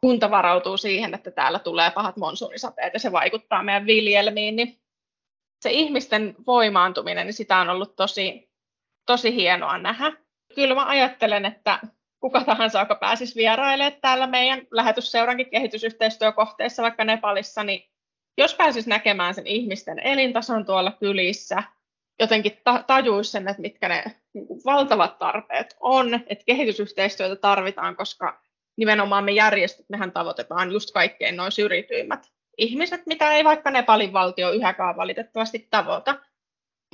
kunta 0.00 0.30
varautuu 0.30 0.76
siihen, 0.76 1.14
että 1.14 1.30
täällä 1.30 1.58
tulee 1.58 1.90
pahat 1.90 2.16
monsuunisateet 2.16 2.94
ja 2.94 3.00
se 3.00 3.12
vaikuttaa 3.12 3.62
meidän 3.62 3.86
viljelmiin, 3.86 4.56
niin 4.56 4.80
se 5.60 5.70
ihmisten 5.70 6.34
voimaantuminen, 6.46 7.26
niin 7.26 7.34
sitä 7.34 7.56
on 7.56 7.70
ollut 7.70 7.96
tosi, 7.96 8.50
tosi 9.06 9.34
hienoa 9.34 9.78
nähdä. 9.78 10.12
Kyllä 10.54 10.74
mä 10.74 10.86
ajattelen, 10.86 11.44
että 11.44 11.78
kuka 12.24 12.44
tahansa, 12.44 12.78
joka 12.78 12.94
pääsisi 12.94 13.36
vierailemaan 13.36 14.00
täällä 14.00 14.26
meidän 14.26 14.62
lähetysseurankin 14.70 15.50
kehitysyhteistyökohteissa, 15.50 16.82
vaikka 16.82 17.04
Nepalissa, 17.04 17.64
niin 17.64 17.90
jos 18.38 18.54
pääsisi 18.54 18.88
näkemään 18.88 19.34
sen 19.34 19.46
ihmisten 19.46 19.98
elintason 19.98 20.66
tuolla 20.66 20.92
kylissä, 21.00 21.62
jotenkin 22.20 22.60
ta- 22.64 22.84
tajuisi 22.86 23.30
sen, 23.30 23.48
että 23.48 23.62
mitkä 23.62 23.88
ne 23.88 24.04
niin 24.34 24.46
valtavat 24.64 25.18
tarpeet 25.18 25.76
on, 25.80 26.14
että 26.14 26.44
kehitysyhteistyötä 26.46 27.36
tarvitaan, 27.36 27.96
koska 27.96 28.40
nimenomaan 28.76 29.24
me 29.24 29.32
järjestöt, 29.32 29.86
mehän 29.88 30.12
tavoitetaan 30.12 30.72
just 30.72 30.90
kaikkein 30.90 31.36
noin 31.36 31.52
syrjityimmät 31.52 32.26
ihmiset, 32.58 33.06
mitä 33.06 33.32
ei 33.32 33.44
vaikka 33.44 33.70
Nepalin 33.70 34.12
valtio 34.12 34.50
yhäkään 34.50 34.96
valitettavasti 34.96 35.68
tavoita. 35.70 36.18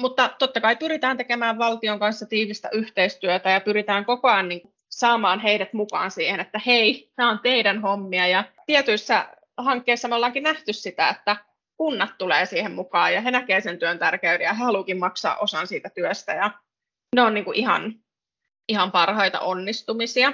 Mutta 0.00 0.30
totta 0.38 0.60
kai 0.60 0.76
pyritään 0.76 1.16
tekemään 1.16 1.58
valtion 1.58 1.98
kanssa 1.98 2.26
tiivistä 2.26 2.68
yhteistyötä 2.72 3.50
ja 3.50 3.60
pyritään 3.60 4.04
koko 4.04 4.28
ajan 4.28 4.48
niin 4.48 4.79
saamaan 4.90 5.40
heidät 5.40 5.72
mukaan 5.72 6.10
siihen, 6.10 6.40
että 6.40 6.60
hei, 6.66 7.12
tämä 7.16 7.30
on 7.30 7.38
teidän 7.38 7.82
hommia. 7.82 8.26
Ja 8.26 8.44
tietyissä 8.66 9.28
hankkeissa 9.56 10.08
me 10.08 10.14
ollaankin 10.14 10.42
nähty 10.42 10.72
sitä, 10.72 11.08
että 11.08 11.36
kunnat 11.76 12.18
tulee 12.18 12.46
siihen 12.46 12.72
mukaan 12.72 13.14
ja 13.14 13.20
he 13.20 13.30
näkevät 13.30 13.64
sen 13.64 13.78
työn 13.78 13.98
tärkeyden 13.98 14.44
ja 14.44 14.52
he 14.52 14.64
haluavat 14.64 14.98
maksaa 14.98 15.36
osan 15.36 15.66
siitä 15.66 15.90
työstä. 15.90 16.32
Ja 16.32 16.50
ne 17.16 17.22
on 17.22 17.34
niin 17.34 17.44
kuin 17.44 17.56
ihan, 17.56 17.94
ihan 18.68 18.92
parhaita 18.92 19.40
onnistumisia. 19.40 20.32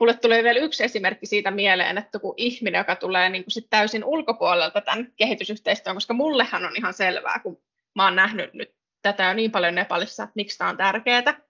Mulle 0.00 0.14
tulee 0.14 0.44
vielä 0.44 0.60
yksi 0.60 0.84
esimerkki 0.84 1.26
siitä 1.26 1.50
mieleen, 1.50 1.98
että 1.98 2.18
kun 2.18 2.34
ihminen, 2.36 2.78
joka 2.78 2.96
tulee 2.96 3.28
niin 3.28 3.44
kuin 3.44 3.52
sit 3.52 3.66
täysin 3.70 4.04
ulkopuolelta 4.04 4.80
tämän 4.80 5.12
kehitysyhteistyön, 5.16 5.96
koska 5.96 6.14
mullehan 6.14 6.64
on 6.64 6.76
ihan 6.76 6.94
selvää, 6.94 7.38
kun 7.38 7.62
mä 7.94 8.04
oon 8.04 8.16
nähnyt 8.16 8.54
nyt 8.54 8.74
tätä 9.02 9.24
jo 9.24 9.32
niin 9.32 9.50
paljon 9.50 9.74
Nepalissa, 9.74 10.22
että 10.22 10.32
miksi 10.34 10.58
tämä 10.58 10.70
on 10.70 10.76
tärkeää, 10.76 11.49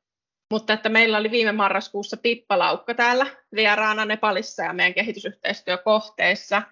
mutta 0.50 0.72
että 0.72 0.88
meillä 0.88 1.18
oli 1.18 1.30
viime 1.30 1.52
marraskuussa 1.52 2.16
Pippa 2.16 2.58
Laukka 2.58 2.94
täällä 2.94 3.26
vieraana 3.54 4.04
Nepalissa 4.04 4.62
ja 4.62 4.72
meidän 4.72 4.94
kehitysyhteistyökohteissa. 4.94 6.62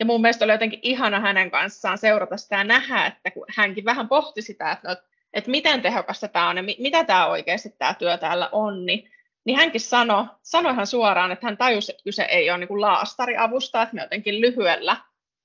Ja 0.00 0.06
mun 0.06 0.20
mielestä 0.20 0.44
oli 0.44 0.52
jotenkin 0.52 0.80
ihana 0.82 1.20
hänen 1.20 1.50
kanssaan 1.50 1.98
seurata 1.98 2.36
sitä 2.36 2.56
ja 2.56 2.64
nähdä, 2.64 3.06
että 3.06 3.30
kun 3.30 3.46
hänkin 3.56 3.84
vähän 3.84 4.08
pohti 4.08 4.42
sitä, 4.42 4.72
että, 4.72 4.88
no, 4.88 4.96
että 5.32 5.50
miten 5.50 5.82
tehokasta 5.82 6.28
tämä 6.28 6.48
on 6.48 6.56
ja 6.56 6.62
mitä 6.62 7.04
tämä 7.04 7.26
oikeasti 7.26 7.70
tämä 7.78 7.94
työ 7.94 8.18
täällä 8.18 8.48
on, 8.52 8.86
niin, 8.86 9.10
niin 9.44 9.58
hänkin 9.58 9.80
sanoi, 9.80 10.24
sanoi 10.42 10.72
ihan 10.72 10.86
suoraan, 10.86 11.32
että 11.32 11.46
hän 11.46 11.56
tajusi, 11.56 11.92
että 11.92 12.04
kyse 12.04 12.22
ei 12.22 12.50
ole 12.50 12.58
niin 12.58 12.80
laastariavusta, 12.80 13.82
että 13.82 13.94
me 13.94 14.02
jotenkin 14.02 14.40
lyhyellä 14.40 14.96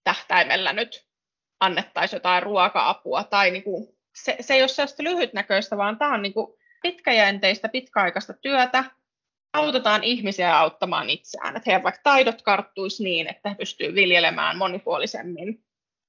tähtäimellä 0.04 0.74
nyt 0.74 1.06
annettaisiin 1.60 2.18
jotain 2.18 2.44
ruoka-apua 2.44 3.24
tai 3.24 3.52
niin 3.52 3.64
kuin, 3.64 3.88
se, 4.16 4.36
se 4.40 4.54
ei 4.54 4.62
ole 4.62 4.68
sellaista 4.68 5.04
lyhytnäköistä, 5.04 5.78
vaan 5.78 5.98
tämä 5.98 6.14
on 6.14 6.22
niin 6.22 6.34
kuin 6.34 6.59
pitkäjänteistä, 6.82 7.70
pitkäaikaista 7.70 8.34
työtä, 8.34 8.84
autetaan 9.54 10.04
ihmisiä 10.04 10.58
auttamaan 10.58 11.10
itseään, 11.10 11.58
että 11.58 11.70
heidän 11.70 11.84
vaikka 11.84 12.02
taidot 12.04 12.42
karttuisi 12.42 13.04
niin, 13.04 13.28
että 13.28 13.50
he 13.50 13.56
pystyvät 13.56 13.96
viljelemään 13.96 14.58
monipuolisemmin 14.58 15.64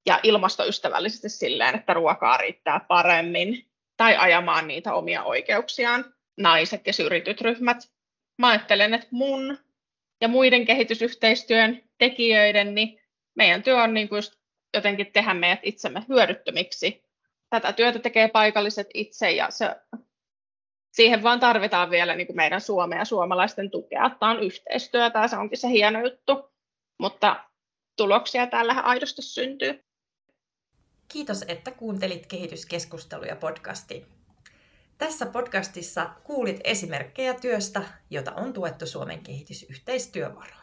ja 0.06 0.20
ilmastoystävällisesti 0.22 1.28
silleen, 1.28 1.74
että 1.74 1.94
ruokaa 1.94 2.36
riittää 2.36 2.80
paremmin, 2.88 3.70
tai 3.96 4.16
ajamaan 4.16 4.68
niitä 4.68 4.94
omia 4.94 5.22
oikeuksiaan, 5.22 6.14
naiset 6.36 6.86
ja 6.86 6.92
syrjityt 6.92 7.40
ryhmät. 7.40 7.78
Mä 8.38 8.48
ajattelen, 8.48 8.94
että 8.94 9.08
mun 9.10 9.58
ja 10.20 10.28
muiden 10.28 10.64
kehitysyhteistyön 10.64 11.82
tekijöiden, 11.98 12.74
niin 12.74 13.00
meidän 13.34 13.62
työ 13.62 13.82
on 13.82 13.94
niin 13.94 14.08
kuin 14.08 14.22
jotenkin 14.74 15.12
tehdä 15.12 15.34
meidät 15.34 15.60
itsemme 15.62 16.04
hyödyttömiksi. 16.08 17.04
Tätä 17.50 17.72
työtä 17.72 17.98
tekee 17.98 18.28
paikalliset 18.28 18.86
itse 18.94 19.30
ja 19.30 19.50
se 19.50 19.76
siihen 20.92 21.22
vaan 21.22 21.40
tarvitaan 21.40 21.90
vielä 21.90 22.14
niin 22.14 22.26
kuin 22.26 22.36
meidän 22.36 22.60
Suomea 22.60 22.98
ja 22.98 23.04
suomalaisten 23.04 23.70
tukea. 23.70 24.10
Tämä 24.10 24.32
on 24.32 24.42
yhteistyötä 24.42 25.18
ja 25.18 25.28
se 25.28 25.36
onkin 25.36 25.58
se 25.58 25.68
hieno 25.68 26.00
juttu, 26.00 26.52
mutta 26.98 27.44
tuloksia 27.96 28.46
täällä 28.46 28.72
aidosti 28.72 29.22
syntyy. 29.22 29.84
Kiitos, 31.08 31.44
että 31.48 31.70
kuuntelit 31.70 32.26
kehityskeskusteluja 32.26 33.36
podcastiin. 33.36 34.06
Tässä 34.98 35.26
podcastissa 35.26 36.10
kuulit 36.24 36.60
esimerkkejä 36.64 37.34
työstä, 37.34 37.82
jota 38.10 38.32
on 38.32 38.52
tuettu 38.52 38.86
Suomen 38.86 39.22
kehitysyhteistyövaroin. 39.22 40.59